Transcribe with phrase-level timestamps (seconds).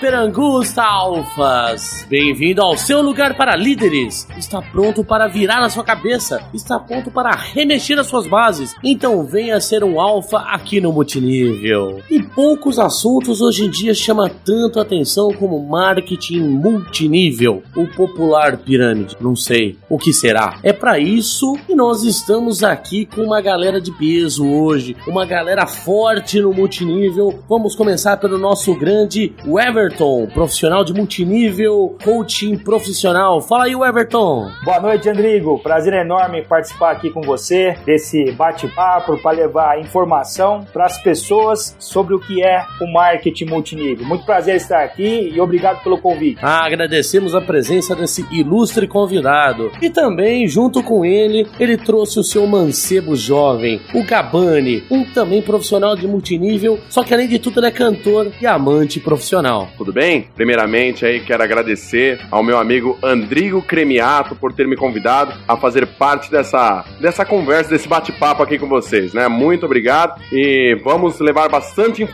[0.00, 2.06] Perangusta, Alfas!
[2.08, 4.26] Bem-vindo ao seu lugar para líderes!
[4.34, 6.42] Está pronto para virar a sua cabeça?
[6.54, 8.74] Está pronto para remexer as suas bases?
[8.82, 12.00] Então venha ser um alfa aqui no Multinível.
[12.10, 19.16] E poucos assuntos hoje em dia chamam tanto atenção como marketing multinível, o popular pirâmide.
[19.20, 20.58] Não sei o que será.
[20.62, 25.66] É para isso que nós estamos aqui com uma galera de peso hoje, uma galera
[25.66, 27.42] forte no multinível.
[27.48, 33.40] Vamos começar pelo nosso grande Everton, profissional de multinível, coaching profissional.
[33.40, 34.50] Fala aí, Everton.
[34.64, 35.58] Boa noite, Andrigo.
[35.58, 42.14] Prazer enorme participar aqui com você desse bate-papo para levar informação para as pessoas sobre
[42.14, 44.06] o que é o marketing multinível.
[44.06, 46.38] Muito prazer estar aqui e obrigado pelo convite.
[46.42, 49.70] Ah, agradecemos a presença desse ilustre convidado.
[49.80, 55.42] E também, junto com ele, ele trouxe o seu mancebo jovem, o Gabani, um também
[55.42, 59.68] profissional de multinível, só que além de tudo ele é cantor e amante profissional.
[59.76, 60.28] Tudo bem?
[60.34, 65.86] Primeiramente aí quero agradecer ao meu amigo Andrigo Cremiato por ter me convidado a fazer
[65.86, 69.28] parte dessa, dessa conversa, desse bate-papo aqui com vocês, né?
[69.28, 72.09] Muito obrigado e vamos levar bastante informação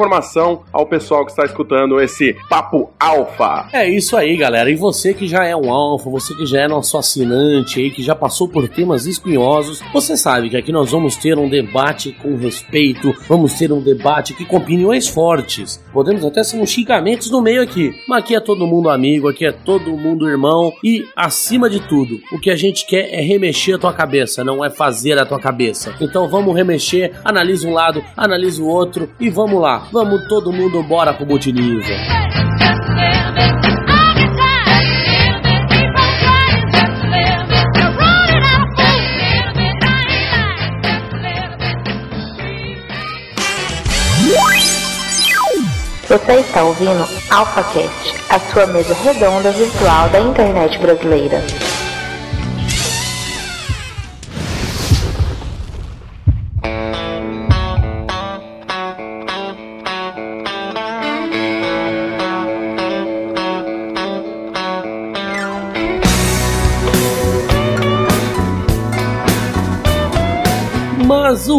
[0.73, 3.69] ao pessoal que está escutando esse Papo Alfa.
[3.73, 4.71] É isso aí, galera.
[4.71, 8.03] E você que já é um alfa, você que já é nosso assinante aí, que
[8.03, 12.37] já passou por temas espinhosos, você sabe que aqui nós vamos ter um debate com
[12.37, 15.83] respeito, vamos ter um debate aqui com opiniões fortes.
[15.93, 19.47] Podemos até ser uns xingamentos no meio aqui, mas aqui é todo mundo amigo, aqui
[19.47, 23.77] é todo mundo irmão e, acima de tudo, o que a gente quer é remexer
[23.77, 25.95] a tua cabeça, não é fazer a tua cabeça.
[26.01, 29.86] Então vamos remexer, analisa um lado, analisa o outro e vamos lá.
[29.93, 31.97] Vamos todo mundo bora pro multinível.
[46.09, 51.43] Você está ouvindo AlphaCast, a sua mesa redonda virtual da internet brasileira.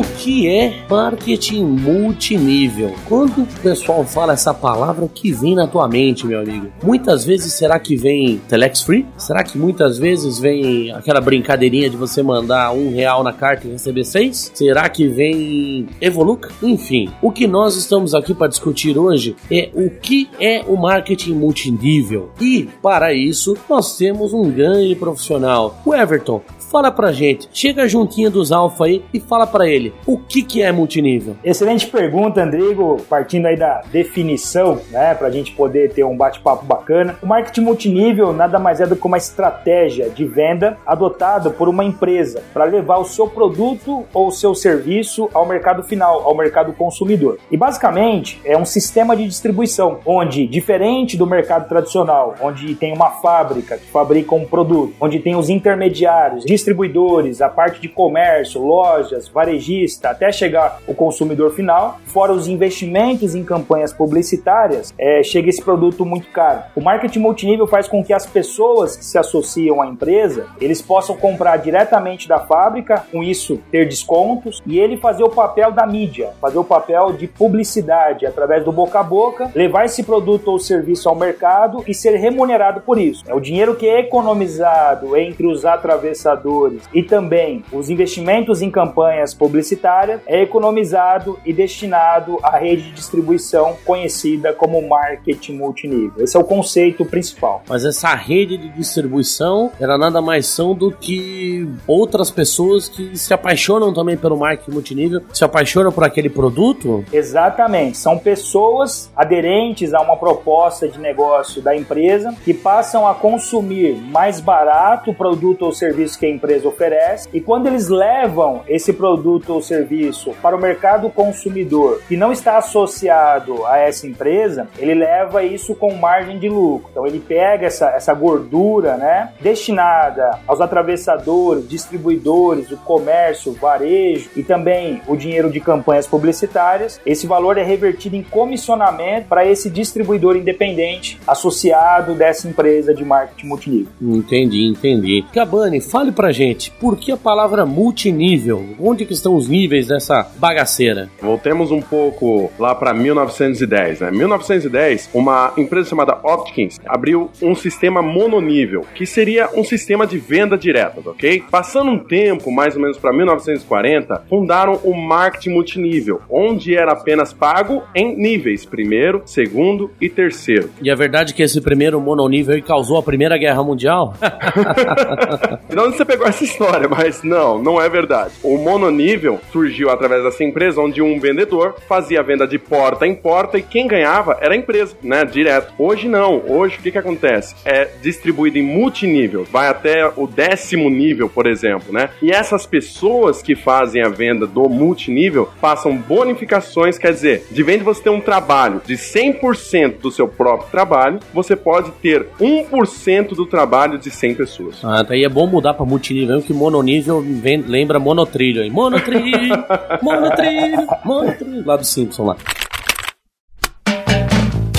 [0.08, 2.96] Que é marketing multinível?
[3.08, 6.68] Quando o pessoal fala essa palavra, o que vem na tua mente, meu amigo?
[6.84, 9.06] Muitas vezes será que vem Telex Free?
[9.18, 13.72] Será que muitas vezes vem aquela brincadeirinha de você mandar um real na carta e
[13.72, 14.52] receber seis?
[14.54, 16.50] Será que vem Evoluca?
[16.62, 21.34] Enfim, o que nós estamos aqui para discutir hoje é o que é o marketing
[21.34, 22.32] multinível.
[22.40, 26.42] E para isso nós temos um grande profissional, o Everton.
[26.70, 30.62] Fala pra gente, chega juntinho dos alfa aí e fala pra ele o que que
[30.62, 31.38] é multinível.
[31.42, 32.98] Excelente pergunta, Andrigo.
[33.10, 37.18] Partindo aí da definição, né, para a gente poder ter um bate-papo bacana.
[37.24, 41.86] O marketing multinível nada mais é do que uma estratégia de venda adotada por uma
[41.86, 46.74] empresa para levar o seu produto ou o seu serviço ao mercado final, ao mercado
[46.74, 47.38] consumidor.
[47.50, 53.10] E basicamente é um sistema de distribuição onde, diferente do mercado tradicional, onde tem uma
[53.10, 59.28] fábrica que fabrica um produto, onde tem os intermediários, distribuidores, a parte de comércio, lojas,
[59.28, 65.62] varejista, até chegar o consumidor final, fora os investimentos em campanhas publicitárias, é, chega esse
[65.62, 66.64] produto muito caro.
[66.76, 71.16] O marketing multinível faz com que as pessoas que se associam à empresa, eles possam
[71.16, 76.32] comprar diretamente da fábrica, com isso ter descontos, e ele fazer o papel da mídia,
[76.42, 81.08] fazer o papel de publicidade através do boca a boca, levar esse produto ou serviço
[81.08, 83.24] ao mercado e ser remunerado por isso.
[83.28, 86.47] É o dinheiro que é economizado entre os atravessadores
[86.94, 93.76] e também os investimentos em campanhas publicitárias é economizado e destinado à rede de distribuição
[93.86, 96.24] conhecida como marketing multinível.
[96.24, 97.64] Esse é o conceito principal.
[97.68, 103.34] Mas essa rede de distribuição era nada mais são do que outras pessoas que se
[103.34, 107.04] apaixonam também pelo marketing multinível, se apaixonam por aquele produto.
[107.12, 113.96] Exatamente, são pessoas aderentes a uma proposta de negócio da empresa que passam a consumir
[113.96, 118.94] mais barato o produto ou serviço que a empresa oferece e quando eles levam esse
[118.94, 124.94] produto ou serviço para o mercado consumidor que não está associado a essa empresa, ele
[124.94, 126.90] leva isso com margem de lucro.
[126.92, 134.30] Então ele pega essa, essa gordura, né, destinada aos atravessadores, distribuidores, o comércio, o varejo
[134.36, 137.02] e também o dinheiro de campanhas publicitárias.
[137.06, 143.48] Esse valor é revertido em comissionamento para esse distribuidor independente associado dessa empresa de marketing
[143.48, 143.92] multinível.
[144.02, 145.26] Entendi, entendi.
[145.34, 148.76] Gabani, fale pra gente, por que a palavra multinível?
[148.78, 151.10] Onde que estão os níveis dessa bagaceira?
[151.22, 154.12] Voltemos um pouco lá para 1910, né?
[154.12, 160.58] 1910, uma empresa chamada Optkins abriu um sistema mononível, que seria um sistema de venda
[160.58, 161.46] direta, ok?
[161.50, 167.32] Passando um tempo, mais ou menos para 1940, fundaram o marketing multinível, onde era apenas
[167.32, 170.72] pago em níveis, primeiro, segundo e terceiro.
[170.82, 174.14] E é verdade que esse primeiro mononível causou a Primeira Guerra Mundial?
[175.78, 176.88] Onde você pegou essa história?
[176.88, 178.34] Mas não, não é verdade.
[178.44, 183.16] O mononível surgiu através dessa empresa onde um vendedor fazia a venda de porta em
[183.16, 185.26] porta e quem ganhava era a empresa, né?
[185.26, 185.74] Direto.
[185.78, 186.44] Hoje não.
[186.48, 187.56] Hoje o que, que acontece?
[187.66, 189.46] É distribuído em multinível.
[189.50, 192.10] Vai até o décimo nível, por exemplo, né?
[192.22, 197.82] E essas pessoas que fazem a venda do multinível passam bonificações, quer dizer, de vez
[197.82, 203.46] você ter um trabalho de 100% do seu próprio trabalho, você pode ter 1% do
[203.46, 204.84] trabalho de 100 pessoas.
[204.84, 206.07] ah, daí é bom mudar pra multinível,
[206.42, 208.70] que mononível vem- lembra monotrilho aí.
[208.70, 209.56] Monotrilho,
[210.02, 211.64] monotrilho, monotrilho.
[211.66, 212.38] Lá do Simpson lá.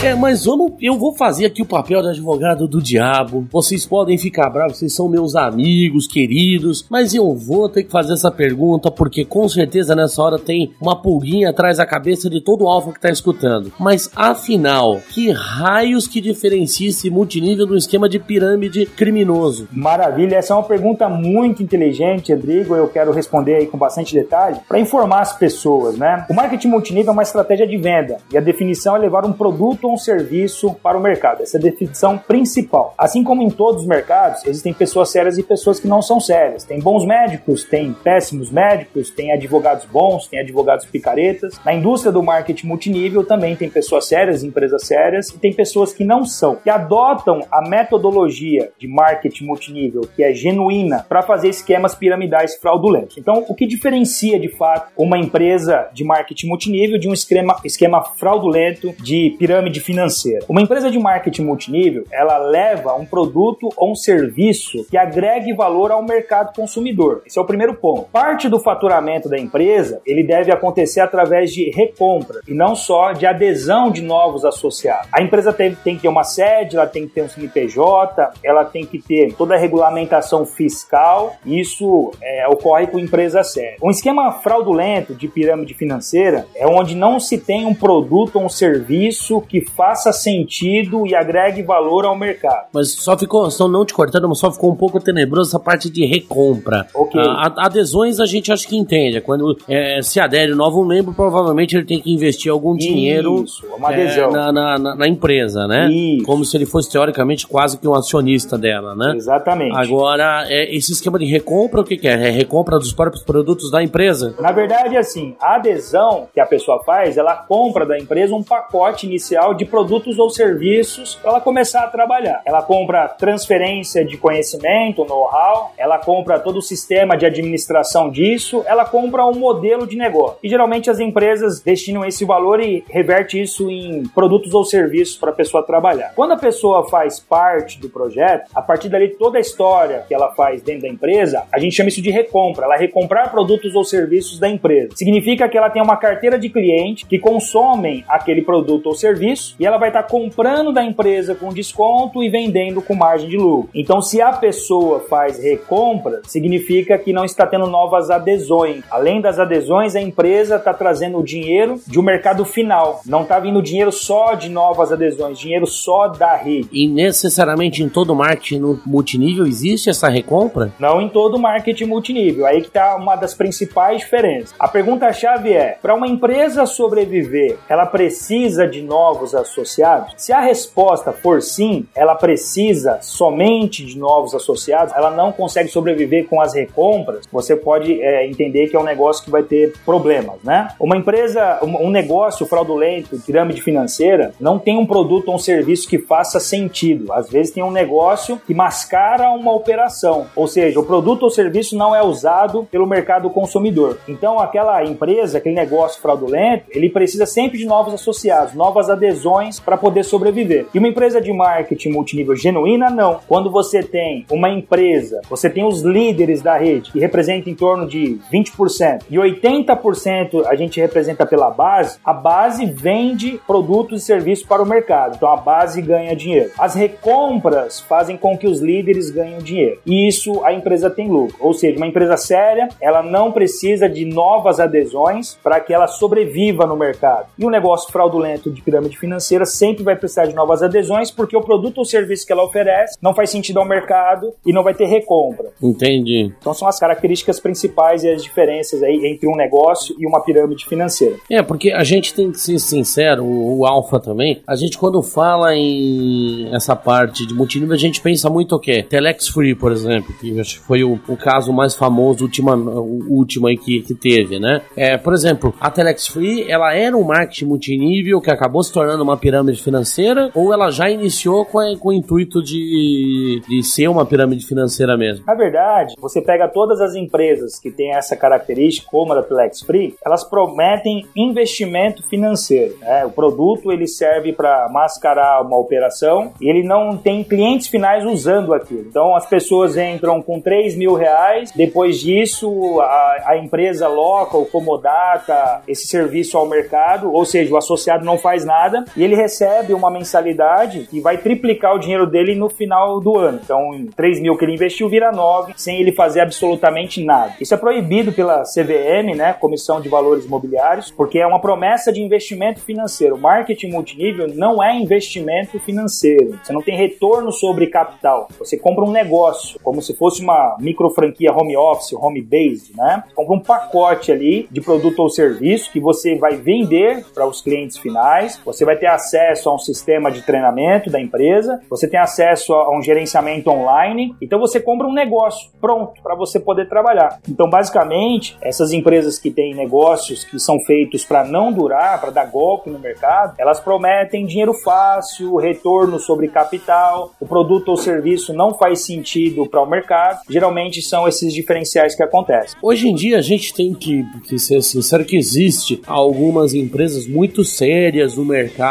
[0.00, 3.48] É, mas vamos, eu vou fazer aqui o papel de advogado do diabo.
[3.50, 8.12] Vocês podem ficar bravos, vocês são meus amigos, queridos, mas eu vou ter que fazer
[8.12, 12.68] essa pergunta porque com certeza nessa hora tem uma pulguinha atrás da cabeça de todo
[12.68, 13.72] alfa que tá escutando.
[13.76, 19.66] Mas afinal, que raios que diferencia esse multinível do esquema de pirâmide criminoso?
[19.72, 22.76] Maravilha, essa é uma pergunta muito inteligente, Rodrigo.
[22.76, 26.24] Eu quero responder aí com bastante detalhe para informar as pessoas, né?
[26.30, 29.87] O marketing multinível é uma estratégia de venda e a definição é levar um produto
[29.92, 31.42] um serviço para o mercado.
[31.42, 32.94] Essa é a definição principal.
[32.96, 36.64] Assim como em todos os mercados, existem pessoas sérias e pessoas que não são sérias.
[36.64, 41.58] Tem bons médicos, tem péssimos médicos, tem advogados bons, tem advogados picaretas.
[41.64, 46.04] Na indústria do marketing multinível também tem pessoas sérias, empresas sérias e tem pessoas que
[46.04, 51.94] não são, que adotam a metodologia de marketing multinível, que é genuína, para fazer esquemas
[51.94, 53.18] piramidais fraudulentos.
[53.18, 58.02] Então, o que diferencia de fato uma empresa de marketing multinível de um esquema, esquema
[58.02, 60.44] fraudulento de pirâmide financeira?
[60.48, 65.90] Uma empresa de marketing multinível, ela leva um produto ou um serviço que agregue valor
[65.90, 67.22] ao mercado consumidor.
[67.26, 68.08] Esse é o primeiro ponto.
[68.10, 73.26] Parte do faturamento da empresa, ele deve acontecer através de recompra e não só de
[73.26, 75.08] adesão de novos associados.
[75.12, 78.64] A empresa tem, tem que ter uma sede, ela tem que ter um CNPJ, ela
[78.64, 81.36] tem que ter toda a regulamentação fiscal.
[81.44, 83.76] Isso é, ocorre com empresa séria.
[83.82, 88.48] Um esquema fraudulento de pirâmide financeira é onde não se tem um produto ou um
[88.48, 92.66] serviço que faça sentido e agregue valor ao mercado.
[92.72, 95.90] Mas só ficou, só não te cortando, mas só ficou um pouco tenebroso essa parte
[95.90, 96.86] de recompra.
[96.94, 97.20] Ok.
[97.20, 99.16] A- a- adesões a gente acha que entende.
[99.18, 103.44] É Quando é, se adere um novo membro, provavelmente ele tem que investir algum dinheiro
[103.44, 105.88] Isso, uma é, na, na- na- na empresa, né?
[105.90, 106.24] Isso.
[106.24, 109.12] Como se ele fosse teoricamente quase que um acionista dela, né?
[109.16, 109.76] Exatamente.
[109.76, 112.28] Agora, é, esse esquema de recompra, o que, que é?
[112.28, 114.34] É recompra dos próprios produtos da empresa?
[114.40, 119.06] Na verdade, assim, a adesão que a pessoa faz, ela compra da empresa um pacote
[119.06, 122.40] inicial de produtos ou serviços para ela começar a trabalhar.
[122.46, 128.84] Ela compra transferência de conhecimento, know-how, ela compra todo o sistema de administração disso, ela
[128.84, 130.38] compra um modelo de negócio.
[130.42, 135.30] E geralmente as empresas destinam esse valor e reverte isso em produtos ou serviços para
[135.30, 136.12] a pessoa trabalhar.
[136.14, 140.30] Quando a pessoa faz parte do projeto, a partir dali toda a história que ela
[140.34, 142.64] faz dentro da empresa, a gente chama isso de recompra.
[142.64, 144.90] Ela recomprar produtos ou serviços da empresa.
[144.94, 149.66] Significa que ela tem uma carteira de cliente que consomem aquele produto ou serviço e
[149.66, 153.70] ela vai estar comprando da empresa com desconto e vendendo com margem de lucro.
[153.74, 158.84] Então, se a pessoa faz recompra, significa que não está tendo novas adesões.
[158.90, 163.00] Além das adesões, a empresa está trazendo o dinheiro de um mercado final.
[163.06, 166.68] Não está vindo dinheiro só de novas adesões, dinheiro só da rede.
[166.72, 170.72] E necessariamente em todo marketing multinível existe essa recompra?
[170.78, 172.46] Não em todo marketing multinível.
[172.46, 174.54] Aí que está uma das principais diferenças.
[174.58, 180.14] A pergunta-chave é: para uma empresa sobreviver, ela precisa de novos associados?
[180.16, 186.26] Se a resposta for sim, ela precisa somente de novos associados, ela não consegue sobreviver
[186.26, 190.36] com as recompras, você pode é, entender que é um negócio que vai ter problemas,
[190.42, 190.68] né?
[190.78, 195.98] Uma empresa, um negócio fraudulento, pirâmide financeira, não tem um produto ou um serviço que
[195.98, 197.12] faça sentido.
[197.12, 201.76] Às vezes tem um negócio que mascara uma operação, ou seja, o produto ou serviço
[201.76, 203.98] não é usado pelo mercado consumidor.
[204.08, 209.27] Então, aquela empresa, aquele negócio fraudulento, ele precisa sempre de novos associados, novas adesões
[209.64, 210.66] para poder sobreviver.
[210.72, 213.20] E uma empresa de marketing multinível genuína, não.
[213.26, 217.86] Quando você tem uma empresa, você tem os líderes da rede, que representam em torno
[217.86, 224.46] de 20%, e 80% a gente representa pela base, a base vende produtos e serviços
[224.46, 225.16] para o mercado.
[225.16, 226.50] Então, a base ganha dinheiro.
[226.58, 229.80] As recompras fazem com que os líderes ganhem dinheiro.
[229.84, 231.36] E isso a empresa tem lucro.
[231.40, 236.66] Ou seja, uma empresa séria, ela não precisa de novas adesões para que ela sobreviva
[236.66, 237.26] no mercado.
[237.38, 241.40] E um negócio fraudulento de pirâmide financeira sempre vai precisar de novas adesões porque o
[241.40, 244.86] produto ou serviço que ela oferece não faz sentido ao mercado e não vai ter
[244.86, 245.50] recompra.
[245.62, 246.32] Entendi.
[246.38, 250.66] Então são as características principais e as diferenças aí entre um negócio e uma pirâmide
[250.66, 251.16] financeira.
[251.30, 255.02] É, porque a gente tem que ser sincero, o, o Alpha também, a gente quando
[255.02, 258.82] fala em essa parte de multinível, a gente pensa muito o quê?
[258.82, 263.12] Telex Free, por exemplo, que acho que foi o, o caso mais famoso, última, o
[263.12, 264.62] último aí que, que teve, né?
[264.76, 269.04] É, por exemplo, a Telex Free, ela era um marketing multinível que acabou se tornando
[269.08, 274.06] uma pirâmide financeira, ou ela já iniciou com, com o intuito de, de ser uma
[274.06, 275.24] pirâmide financeira mesmo?
[275.26, 279.62] Na verdade, você pega todas as empresas que têm essa característica, como a da Telex
[279.62, 282.76] Free, elas prometem investimento financeiro.
[282.80, 283.04] né?
[283.04, 288.54] O produto ele serve para mascarar uma operação e ele não tem clientes finais usando
[288.54, 288.86] aquilo.
[288.88, 294.46] Então as pessoas entram com 3 mil reais, depois disso a, a empresa loca ou
[294.46, 299.74] comodata esse serviço ao mercado, ou seja, o associado não faz nada e ele recebe
[299.74, 303.40] uma mensalidade que vai triplicar o dinheiro dele no final do ano.
[303.42, 307.34] Então, em 3 mil que ele investiu vira 9, sem ele fazer absolutamente nada.
[307.40, 312.02] Isso é proibido pela CVM, né, Comissão de Valores Imobiliários, porque é uma promessa de
[312.02, 313.18] investimento financeiro.
[313.18, 316.38] Marketing multinível não é investimento financeiro.
[316.42, 318.28] Você não tem retorno sobre capital.
[318.38, 323.04] Você compra um negócio, como se fosse uma micro franquia home office, home base, né?
[323.14, 327.76] Compra um pacote ali de produto ou serviço que você vai vender para os clientes
[327.78, 328.40] finais.
[328.44, 331.60] Você vai ter acesso a um sistema de treinamento da empresa.
[331.68, 334.14] Você tem acesso a um gerenciamento online.
[334.20, 337.20] Então você compra um negócio pronto para você poder trabalhar.
[337.28, 342.26] Então, basicamente, essas empresas que têm negócios que são feitos para não durar, para dar
[342.26, 348.54] golpe no mercado, elas prometem dinheiro fácil, retorno sobre capital, o produto ou serviço não
[348.54, 350.20] faz sentido para o mercado.
[350.28, 352.58] Geralmente são esses diferenciais que acontecem.
[352.62, 357.44] Hoje em dia a gente tem que, que ser sincero que existe algumas empresas muito
[357.44, 358.67] sérias no mercado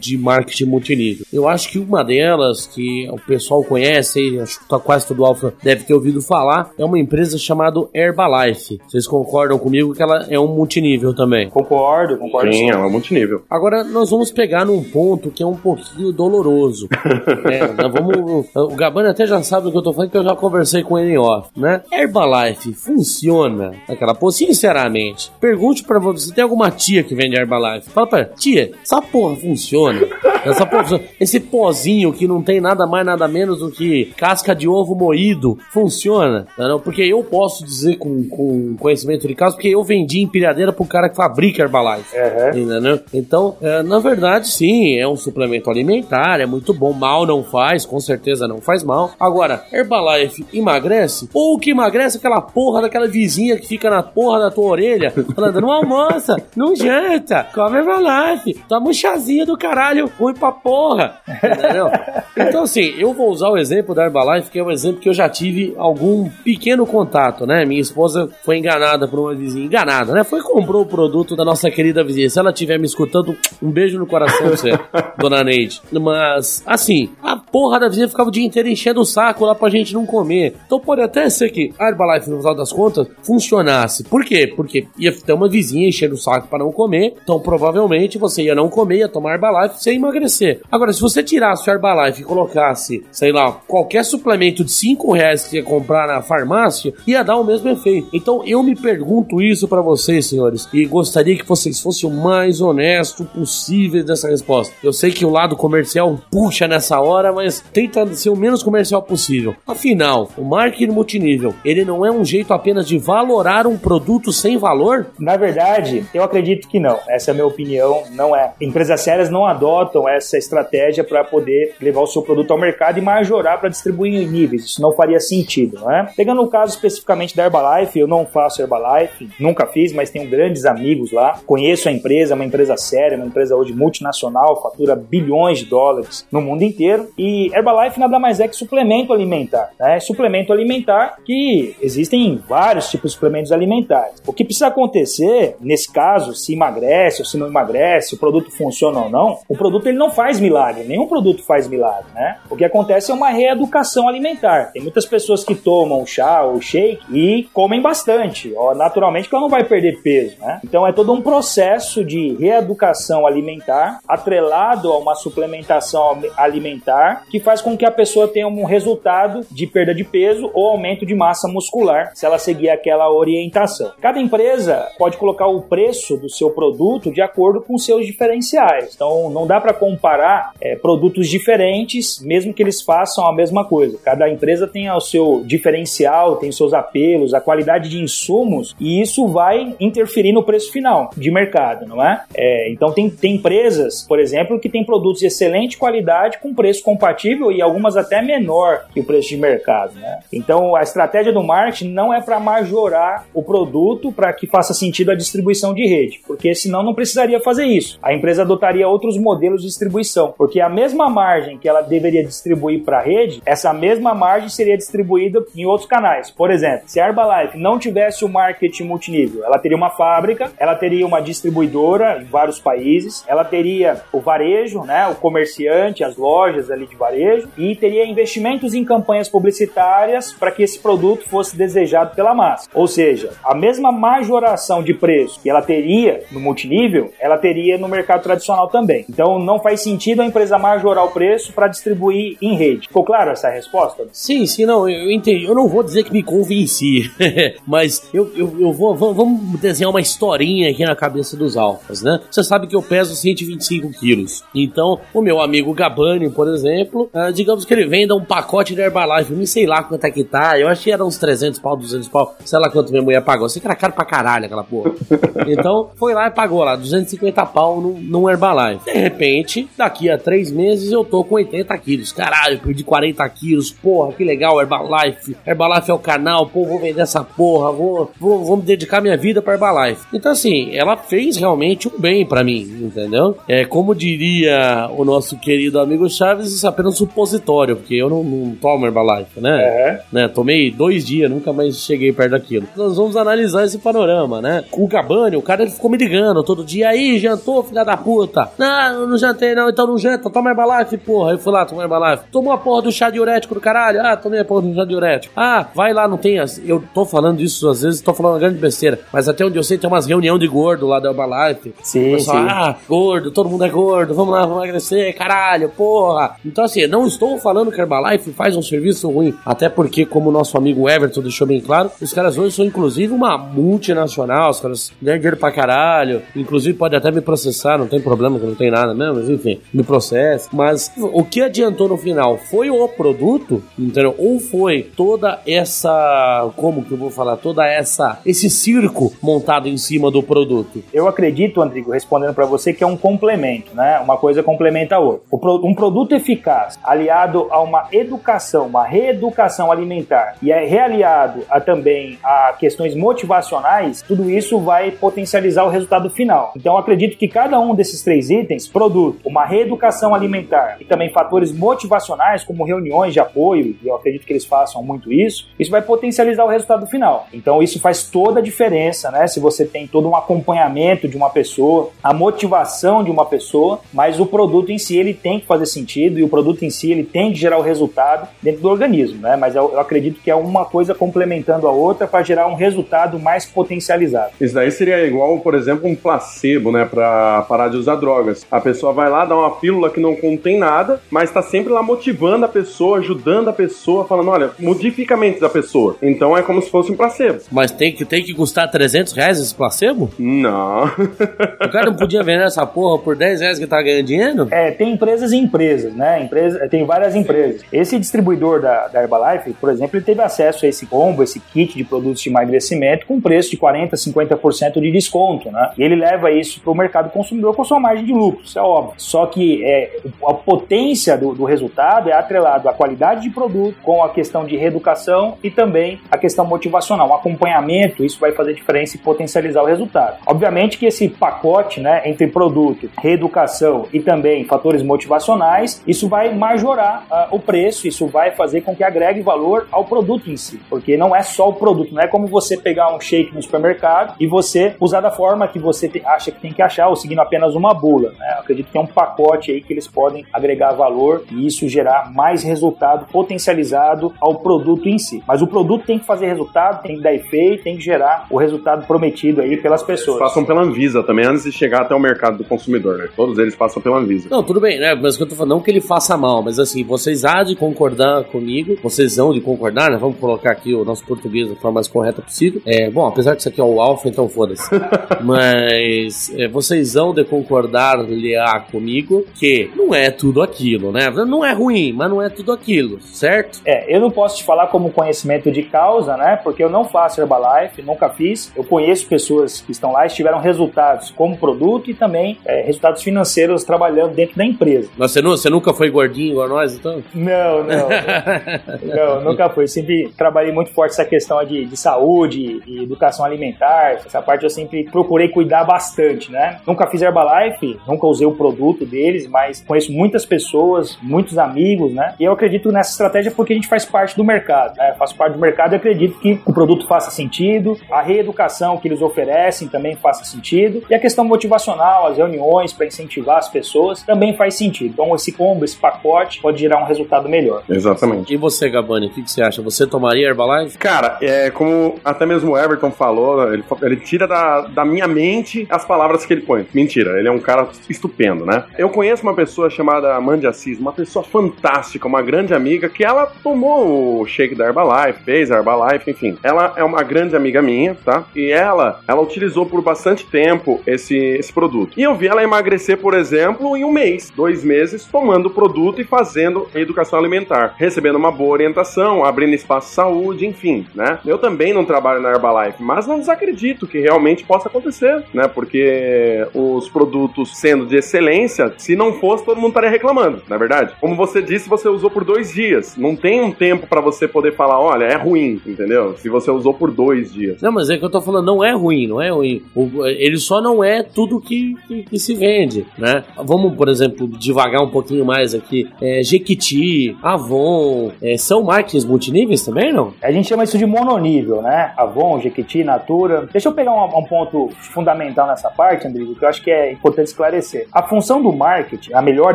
[0.00, 1.26] de marketing multinível.
[1.32, 5.24] Eu acho que uma delas que o pessoal conhece, aí, acho que tá quase todo
[5.24, 8.80] alfa deve ter ouvido falar, é uma empresa chamada Herbalife.
[8.86, 11.48] Vocês concordam comigo que ela é um multinível também?
[11.48, 12.52] Concordo, concordo.
[12.52, 13.42] Sim, é multinível.
[13.48, 16.88] Agora nós vamos pegar num ponto que é um pouquinho doloroso.
[17.44, 20.24] É, nós vamos, o Gabana até já sabe do que eu tô falando, que eu
[20.24, 21.82] já conversei com ele em off, né?
[21.92, 23.72] Herbalife funciona?
[23.88, 27.90] Aquela, pô, sinceramente, pergunte pra você, tem alguma tia que vende Herbalife?
[27.90, 30.00] Fala pra ela, tia, essa porra funciona?
[30.44, 31.04] Essa porra funciona.
[31.18, 35.58] Esse pozinho que não tem nada mais, nada menos do que casca de ovo moído,
[35.72, 36.46] funciona?
[36.58, 40.84] Não, porque eu posso dizer com, com conhecimento de caso, porque eu vendi empilhadeira pro
[40.84, 42.14] cara que fabrica Herbalife.
[42.16, 42.62] Uhum.
[42.62, 43.00] Entendeu?
[43.12, 47.86] Então, é, na verdade, sim, é um suplemento alimentar, é muito bom, mal não faz,
[47.86, 49.12] com certeza não faz mal.
[49.18, 51.28] Agora, Herbalife emagrece?
[51.32, 55.60] Ou que emagrece aquela porra daquela vizinha que fica na porra da tua orelha, falando,
[55.60, 61.20] não almoça, não janta, come Herbalife, toma um chazinho do caralho, ruim pra porra.
[61.28, 61.90] Entendeu?
[62.36, 65.14] Então, assim, eu vou usar o exemplo da Herbalife, que é um exemplo que eu
[65.14, 67.64] já tive algum pequeno contato, né?
[67.64, 70.24] Minha esposa foi enganada por uma vizinha, enganada, né?
[70.24, 72.28] Foi e comprou o produto da nossa querida vizinha.
[72.28, 74.72] Se ela estiver me escutando, um beijo no coração você,
[75.16, 75.80] dona Neide.
[75.92, 79.70] Mas, assim, a porra da vizinha ficava o dia inteiro enchendo o saco lá pra
[79.70, 80.56] gente não comer.
[80.66, 84.02] Então pode até ser que a Herbalife, no final das contas, funcionasse.
[84.02, 84.52] Por quê?
[84.56, 88.56] Porque ia ter uma vizinha enchendo o saco pra não comer, então provavelmente você ia
[88.56, 90.60] não comer, ia tomar Herbalife sem emagrecer.
[90.70, 95.46] Agora, se você tirasse o Herbalife e colocasse, sei lá, qualquer suplemento de 5 reais
[95.46, 98.08] que ia comprar na farmácia, ia dar o mesmo efeito.
[98.12, 102.60] Então eu me pergunto isso pra vocês, senhores, e gostaria que vocês fossem o mais
[102.60, 104.74] honesto possível dessa resposta.
[104.82, 109.02] Eu sei que o lado comercial puxa nessa hora, mas tenta ser o menos comercial
[109.02, 109.54] possível.
[109.66, 114.56] Afinal, o marketing multinível, ele não é um jeito apenas de valorar um produto sem
[114.56, 115.06] valor?
[115.18, 116.98] Na verdade, eu acredito que não.
[117.08, 118.52] Essa é a minha opinião, não é.
[118.94, 123.02] Empresas sérias não adotam essa estratégia para poder levar o seu produto ao mercado e
[123.02, 124.64] majorar para distribuir em níveis.
[124.64, 126.08] Isso não faria sentido, não é?
[126.16, 130.64] Pegando o caso especificamente da Herbalife, eu não faço Herbalife, nunca fiz, mas tenho grandes
[130.64, 131.40] amigos lá.
[131.44, 136.24] Conheço a empresa, é uma empresa séria, uma empresa hoje multinacional, fatura bilhões de dólares
[136.30, 137.08] no mundo inteiro.
[137.18, 139.98] E Herbalife nada mais é que suplemento alimentar, né?
[139.98, 144.22] Suplemento alimentar que existem vários tipos de suplementos alimentares.
[144.24, 148.83] O que precisa acontecer nesse caso, se emagrece ou se não emagrece, o produto funciona
[148.84, 152.38] ou não, o produto ele não faz milagre, nenhum produto faz milagre, né?
[152.50, 154.72] O que acontece é uma reeducação alimentar.
[154.72, 159.42] Tem muitas pessoas que tomam chá ou shake e comem bastante, ó, naturalmente que ela
[159.42, 160.60] não vai perder peso, né?
[160.64, 167.60] Então é todo um processo de reeducação alimentar atrelado a uma suplementação alimentar que faz
[167.60, 171.48] com que a pessoa tenha um resultado de perda de peso ou aumento de massa
[171.48, 173.92] muscular, se ela seguir aquela orientação.
[174.00, 178.63] Cada empresa pode colocar o preço do seu produto de acordo com seus diferenciais.
[178.94, 183.98] Então não dá para comparar é, produtos diferentes, mesmo que eles façam a mesma coisa.
[184.02, 189.26] Cada empresa tem o seu diferencial, tem seus apelos, a qualidade de insumos e isso
[189.28, 192.24] vai interferir no preço final de mercado, não é?
[192.34, 196.82] é então tem, tem empresas, por exemplo, que tem produtos de excelente qualidade com preço
[196.82, 200.20] compatível e algumas até menor que o preço de mercado, né?
[200.32, 205.10] Então a estratégia do marketing não é para majorar o produto para que faça sentido
[205.10, 207.98] a distribuição de rede, porque senão não precisaria fazer isso.
[208.02, 212.82] A empresa adotaria outros modelos de distribuição, porque a mesma margem que ela deveria distribuir
[212.84, 216.30] para a rede, essa mesma margem seria distribuída em outros canais.
[216.30, 220.74] Por exemplo, se a Herbalife não tivesse o marketing multinível, ela teria uma fábrica, ela
[220.74, 226.70] teria uma distribuidora em vários países, ela teria o varejo, né, o comerciante, as lojas
[226.70, 232.14] ali de varejo e teria investimentos em campanhas publicitárias para que esse produto fosse desejado
[232.14, 232.68] pela massa.
[232.72, 237.88] Ou seja, a mesma majoração de preço que ela teria no multinível, ela teria no
[237.88, 239.04] mercado tradicional também.
[239.08, 242.88] Então não faz sentido a empresa majorar o preço para distribuir em rede.
[242.88, 244.06] Ficou claro essa resposta?
[244.12, 245.44] Sim, sim, não, eu entendi.
[245.44, 247.10] Eu não vou dizer que me convenci,
[247.66, 252.20] mas eu, eu, eu vou, vamos desenhar uma historinha aqui na cabeça dos alfas, né?
[252.30, 254.44] Você sabe que eu peso 125 quilos.
[254.54, 258.80] Então, o meu amigo Gabani, por exemplo, ah, digamos que ele venda um pacote de
[258.80, 261.76] Herbalife, nem sei lá quanto é que tá, eu acho que era uns 300 pau,
[261.76, 263.46] 200 pau, sei lá quanto minha mulher pagou.
[263.46, 264.92] Eu sei que era caro pra caralho aquela porra.
[265.46, 268.84] Então, foi lá e pagou lá 250 pau num, num Herbalife.
[268.84, 272.12] De repente, daqui a três meses eu tô com 80 quilos.
[272.12, 275.36] Caralho, perdi 40 quilos, porra, que legal, Herbalife.
[275.46, 279.16] Herbalife é o canal, pô, vou vender essa porra, vou, vou, vou me dedicar minha
[279.16, 280.06] vida pra Herbalife.
[280.12, 283.36] Então, assim, ela fez realmente um bem pra mim, entendeu?
[283.48, 288.10] É, como diria o nosso querido amigo Chaves, isso é apenas um supositório, porque eu
[288.10, 289.62] não, não tomo Herbalife, né?
[289.62, 290.00] É.
[290.12, 290.28] né?
[290.28, 292.66] Tomei dois dias, nunca mais cheguei perto daquilo.
[292.76, 294.64] Nós vamos analisar esse panorama, né?
[294.72, 296.88] O Gabani, o cara ele ficou me ligando todo dia.
[296.88, 298.23] Aí, jantou, filha da puta?
[298.58, 301.32] Não, eu não jantei não, então não janta, toma Herbalife, porra.
[301.32, 302.24] Eu fui lá tomar Herbalife.
[302.30, 304.00] Tomou a porra do chá diurético do caralho?
[304.04, 305.32] Ah, tomei a porra do chá diurético.
[305.36, 306.58] Ah, vai lá, não tem as...
[306.64, 309.62] Eu tô falando isso às vezes, tô falando uma grande besteira, mas até onde eu
[309.62, 311.74] sei tem umas reuniões de gordo lá da Herbalife.
[311.82, 312.46] Sim, O pessoal, sim.
[312.48, 316.36] ah, gordo, todo mundo é gordo, vamos lá, vamos emagrecer, caralho, porra.
[316.44, 320.30] Então, assim, não estou falando que a Herbalife faz um serviço ruim, até porque, como
[320.30, 324.60] o nosso amigo Everton deixou bem claro, os caras hoje são inclusive uma multinacional, os
[324.60, 328.54] caras ganham dinheiro pra caralho, inclusive pode até me processar, não tem problema, que não
[328.54, 330.48] tem nada mesmo, mas enfim, me processa.
[330.52, 334.14] Mas o que adiantou no final foi o produto, entendeu?
[334.18, 339.76] Ou foi toda essa, como que eu vou falar, toda essa, esse circo montado em
[339.76, 340.82] cima do produto.
[340.92, 343.98] Eu acredito, Andrigo, respondendo para você, que é um complemento, né?
[344.00, 345.24] Uma coisa complementa a outra.
[345.62, 352.18] Um produto eficaz, aliado a uma educação, uma reeducação alimentar, e é realiado a também
[352.22, 356.52] a questões motivacionais, tudo isso vai potencializar o resultado final.
[356.56, 361.50] Então, acredito que cada um desses três itens, produto, uma reeducação alimentar e também fatores
[361.52, 365.82] motivacionais, como reuniões de apoio, e eu acredito que eles façam muito isso, isso vai
[365.82, 367.26] potencializar o resultado final.
[367.32, 369.26] Então, isso faz toda a diferença, né?
[369.26, 374.20] Se você tem todo um acompanhamento de uma pessoa, a motivação de uma pessoa, mas
[374.20, 377.04] o produto em si ele tem que fazer sentido e o produto em si ele
[377.04, 379.36] tem que gerar o resultado dentro do organismo, né?
[379.36, 383.18] Mas eu, eu acredito que é uma coisa complementando a outra para gerar um resultado
[383.18, 384.32] mais potencializado.
[384.40, 386.84] Isso daí seria igual, por exemplo, um placebo, né?
[386.84, 388.46] Pra parar de usar drogas.
[388.50, 391.82] A pessoa vai lá, dá uma pílula que não contém nada, mas tá sempre lá
[391.82, 395.96] motivando a pessoa, ajudando a pessoa, falando: olha, modifica a mente da pessoa.
[396.02, 397.40] Então é como se fosse um placebo.
[397.50, 400.10] Mas tem que, tem que custar 300 reais esse placebo?
[400.18, 400.84] Não.
[400.84, 404.48] O cara não podia vender essa porra por 10 reais que tá ganhando dinheiro?
[404.50, 406.24] É, tem empresas e empresas, né?
[406.24, 407.62] empresa, tem várias empresas.
[407.72, 411.76] Esse distribuidor da, da Herbalife, por exemplo, ele teve acesso a esse combo, esse kit
[411.76, 415.72] de produtos de emagrecimento com preço de 40, 50% de desconto, né?
[415.78, 418.62] E ele leva isso para o mercado consumidor com sua margem de lucro, isso é
[418.62, 418.94] óbvio.
[418.96, 424.02] Só que é, a potência do, do resultado é atrelado à qualidade de produto com
[424.02, 428.96] a questão de reeducação e também a questão motivacional, um acompanhamento, isso vai fazer diferença
[428.96, 430.18] e potencializar o resultado.
[430.26, 437.04] Obviamente que esse pacote, né, entre produto, reeducação e também fatores motivacionais, isso vai majorar
[437.10, 440.96] ah, o preço, isso vai fazer com que agregue valor ao produto em si, porque
[440.96, 444.26] não é só o produto, não é como você pegar um shake no supermercado e
[444.26, 447.63] você usar da forma que você acha que tem que achar ou seguindo apenas uma
[447.72, 448.10] bula.
[448.18, 448.26] Né?
[448.38, 452.42] Acredito que é um pacote aí que eles podem agregar valor e isso gerar mais
[452.42, 455.22] resultado potencializado ao produto em si.
[455.26, 458.36] Mas o produto tem que fazer resultado, tem que dar efeito, tem que gerar o
[458.36, 460.18] resultado prometido aí pelas Eles pessoas.
[460.18, 463.08] passam pela Anvisa também antes de chegar até o mercado do consumidor, né?
[463.14, 464.28] Todos eles passam pela Anvisa.
[464.30, 464.94] Não, tudo bem, né?
[464.94, 467.42] Mas o que eu tô falando, não que ele faça mal, mas assim, vocês há
[467.42, 469.96] de concordar comigo, vocês hão de concordar, né?
[469.96, 472.60] Vamos colocar aqui o nosso português da forma mais correta possível.
[472.66, 474.68] É, bom, apesar que isso aqui é o alfa, então foda-se.
[475.22, 481.10] mas é, vocês hão de concordar liar comigo que não é tudo aquilo, né?
[481.10, 483.60] Não é ruim, mas não é tudo aquilo, certo?
[483.64, 486.36] É, eu não posso te falar como conhecimento de causa, né?
[486.42, 488.52] Porque eu não faço Herbalife, nunca fiz.
[488.56, 493.02] Eu conheço pessoas que estão lá e tiveram resultados como produto e também é, resultados
[493.02, 494.88] financeiros trabalhando dentro da empresa.
[494.96, 497.02] Mas você, nu- você nunca foi gordinho igual nós, então?
[497.14, 497.88] Não, não.
[498.82, 499.66] não, nunca fui.
[499.66, 503.92] Sempre trabalhei muito forte essa questão de, de saúde e educação alimentar.
[504.04, 506.58] Essa parte eu sempre procurei cuidar bastante, né?
[506.66, 507.43] Nunca fiz Herbalife,
[507.86, 512.14] nunca usei o produto deles, mas conheço muitas pessoas, muitos amigos, né?
[512.18, 514.76] E eu acredito nessa estratégia porque a gente faz parte do mercado.
[514.76, 514.94] Né?
[514.98, 519.02] Faço parte do mercado e acredito que o produto faça sentido, a reeducação que eles
[519.02, 524.36] oferecem também faça sentido e a questão motivacional, as reuniões para incentivar as pessoas também
[524.36, 524.92] faz sentido.
[524.92, 527.62] Então esse combo, esse pacote pode gerar um resultado melhor.
[527.68, 528.32] Exatamente.
[528.32, 529.62] E você, Gabani, o que, que você acha?
[529.62, 530.78] Você tomaria Herbalife?
[530.78, 535.66] Cara, é como até mesmo o Everton falou, ele, ele tira da, da minha mente
[535.70, 536.66] as palavras que ele põe.
[536.72, 538.64] Mentira, ele é um cara estupendo, né?
[538.78, 543.26] Eu conheço uma pessoa chamada Mandy Assis, uma pessoa fantástica, uma grande amiga, que ela
[543.26, 546.36] tomou o shake da Herbalife, fez a Herbalife, enfim.
[546.42, 548.24] Ela é uma grande amiga minha, tá?
[548.34, 551.98] E ela, ela utilizou por bastante tempo esse, esse produto.
[551.98, 556.00] E eu vi ela emagrecer, por exemplo, em um mês, dois meses, tomando o produto
[556.00, 561.18] e fazendo educação alimentar, recebendo uma boa orientação, abrindo espaço de saúde, enfim, né?
[561.24, 565.48] Eu também não trabalho na Herbalife, mas não desacredito que realmente possa acontecer, né?
[565.48, 570.58] Porque os produtos sendo de excelência, se não fosse, todo mundo estaria reclamando, na é
[570.58, 570.92] verdade.
[571.00, 572.96] Como você disse, você usou por dois dias.
[572.96, 576.16] Não tem um tempo pra você poder falar, olha, é ruim, entendeu?
[576.18, 577.60] Se você usou por dois dias.
[577.60, 579.62] Não, mas é que eu tô falando, não é ruim, não é ruim.
[579.74, 583.24] O- ele só não é tudo que, que, que se vende, né?
[583.36, 585.88] Vamos, por exemplo, devagar um pouquinho mais aqui.
[586.00, 590.12] É, Jequiti, Avon, é, são marcas multiníveis também, não?
[590.22, 591.92] A gente chama isso de mononível, né?
[591.96, 593.48] Avon, Jequiti, Natura.
[593.52, 596.92] Deixa eu pegar um, um ponto fundamental nessa parte, Andrigo, que eu acho que é
[596.92, 597.86] importante esclarecer.
[597.92, 599.54] A função do marketing, a melhor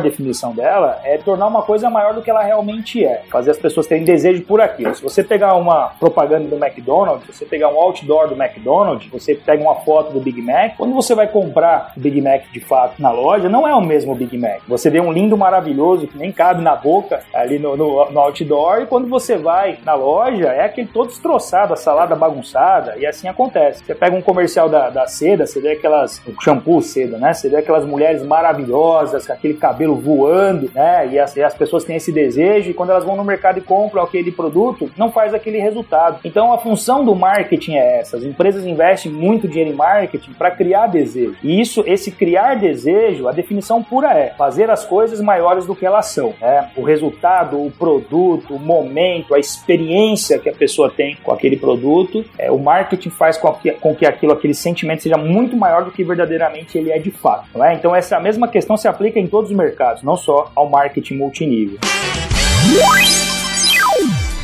[0.00, 3.22] definição dela, é tornar uma coisa maior do que ela realmente é.
[3.30, 4.94] Fazer as pessoas terem desejo por aquilo.
[4.94, 9.34] Se você pegar uma propaganda do McDonald's, se você pegar um outdoor do McDonald's, você
[9.34, 13.00] pega uma foto do Big Mac, quando você vai comprar o Big Mac de fato
[13.00, 14.60] na loja, não é o mesmo Big Mac.
[14.68, 18.82] Você vê um lindo maravilhoso que nem cabe na boca ali no, no, no outdoor,
[18.82, 23.28] e quando você vai na loja, é aquele todo destroçado, a salada bagunçada, e assim
[23.28, 23.84] acontece.
[23.84, 26.22] Você pega um comercial da, da seda, você vê aquelas.
[26.40, 27.32] Shampoo seda, né?
[27.32, 31.08] Você vê aquelas mulheres maravilhosas, com aquele cabelo voando, né?
[31.08, 33.62] E as, e as pessoas têm esse desejo, e quando elas vão no mercado e
[33.62, 36.20] compram aquele produto, não faz aquele resultado.
[36.24, 38.16] Então a função do marketing é essa.
[38.16, 41.36] As empresas investem muito dinheiro em marketing para criar desejo.
[41.42, 45.86] E isso, esse criar desejo, a definição pura é fazer as coisas maiores do que
[45.86, 46.34] elas são.
[46.40, 46.70] Né?
[46.76, 52.24] O resultado, o produto, o momento, a experiência que a pessoa tem com aquele produto,
[52.38, 55.90] é, o marketing faz com que, com que aquilo, aquele sentimento seja muito maior do
[55.90, 57.39] que verdadeiramente ele é de fato.
[57.54, 57.74] Não é?
[57.74, 61.78] Então essa mesma questão se aplica em todos os mercados, não só ao marketing multinível.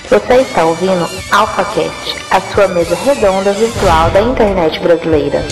[0.08, 5.42] Você está ouvindo AlphaCast, a sua mesa redonda virtual da internet brasileira.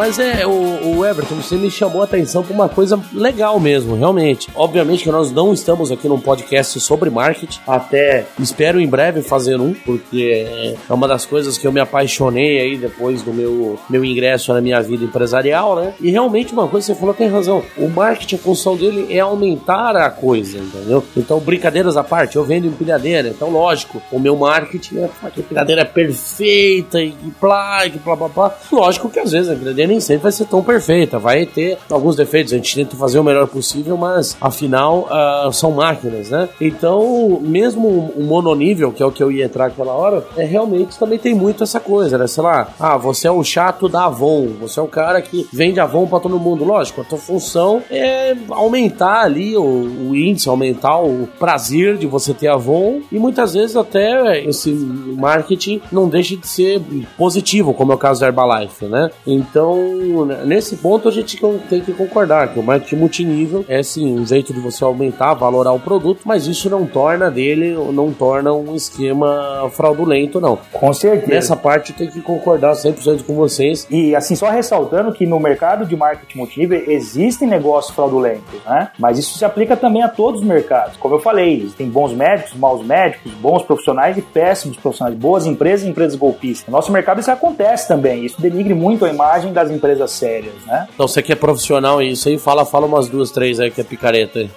[0.00, 0.69] mas é, o, o
[1.10, 4.48] Everton, você me chamou a atenção pra uma coisa legal mesmo, realmente.
[4.54, 9.60] Obviamente que nós não estamos aqui num podcast sobre marketing, até espero em breve fazer
[9.60, 14.04] um, porque é uma das coisas que eu me apaixonei aí depois do meu, meu
[14.04, 15.94] ingresso na minha vida empresarial, né?
[16.00, 17.62] E realmente uma coisa que você falou tem razão.
[17.76, 21.02] O marketing, a função dele é aumentar a coisa, entendeu?
[21.16, 25.40] Então, brincadeiras à parte, eu vendo empilhadeira, então lógico, o meu marketing é "Ah, que
[25.40, 28.54] a empilhadeira é perfeita e plá, e blá blá blá.
[28.70, 32.16] Lógico que às vezes a empilhadeira nem sempre vai ser tão perfeita, vai ter alguns
[32.16, 36.48] defeitos, a gente tenta fazer o melhor possível, mas afinal ah, são máquinas, né?
[36.60, 40.98] Então, mesmo o mononível, que é o que eu ia entrar aquela hora, é realmente
[40.98, 42.26] também tem muito essa coisa, né?
[42.26, 45.80] Sei lá, ah, você é o chato da Avon, você é o cara que vende
[45.80, 46.64] Avon pra todo mundo.
[46.64, 52.34] Lógico, a tua função é aumentar ali o, o índice, aumentar o prazer de você
[52.34, 56.80] ter Avon e muitas vezes até esse marketing não deixa de ser
[57.16, 59.10] positivo, como é o caso da Herbalife, né?
[59.26, 64.26] Então, nesse ponto a gente tem que concordar que o marketing multinível é sim um
[64.26, 68.74] jeito de você aumentar, valorar o produto, mas isso não torna dele, não torna um
[68.74, 70.58] esquema fraudulento, não.
[70.72, 71.32] Com certeza.
[71.32, 73.86] Nessa parte tem que concordar 100% com vocês.
[73.90, 78.90] E assim, só ressaltando que no mercado de marketing multinível existem negócios fraudulentos, né?
[78.98, 80.96] Mas isso se aplica também a todos os mercados.
[80.96, 85.86] Como eu falei, tem bons médicos, maus médicos, bons profissionais e péssimos profissionais, boas empresas
[85.86, 86.66] e empresas golpistas.
[86.68, 88.24] No nosso mercado isso acontece também.
[88.24, 90.79] Isso denigre muito a imagem das empresas sérias, né?
[90.94, 93.84] Então você que é profissional isso aí, fala, fala umas duas, três aí que é
[93.84, 94.40] picareta.
[94.40, 94.50] aí.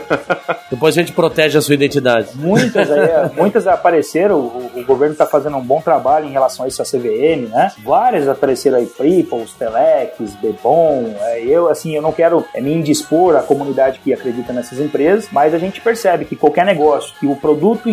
[0.70, 2.28] Depois a gente protege a sua identidade.
[2.34, 6.68] Muitas, aí, muitas apareceram, o, o governo está fazendo um bom trabalho em relação a
[6.68, 7.72] isso, a CVM, né?
[7.84, 11.14] Várias apareceram aí, Priples, Telex, Bebom.
[11.20, 15.28] É, eu, assim, eu não quero é, me indispor à comunidade que acredita nessas empresas,
[15.32, 17.88] mas a gente percebe que qualquer negócio que o produto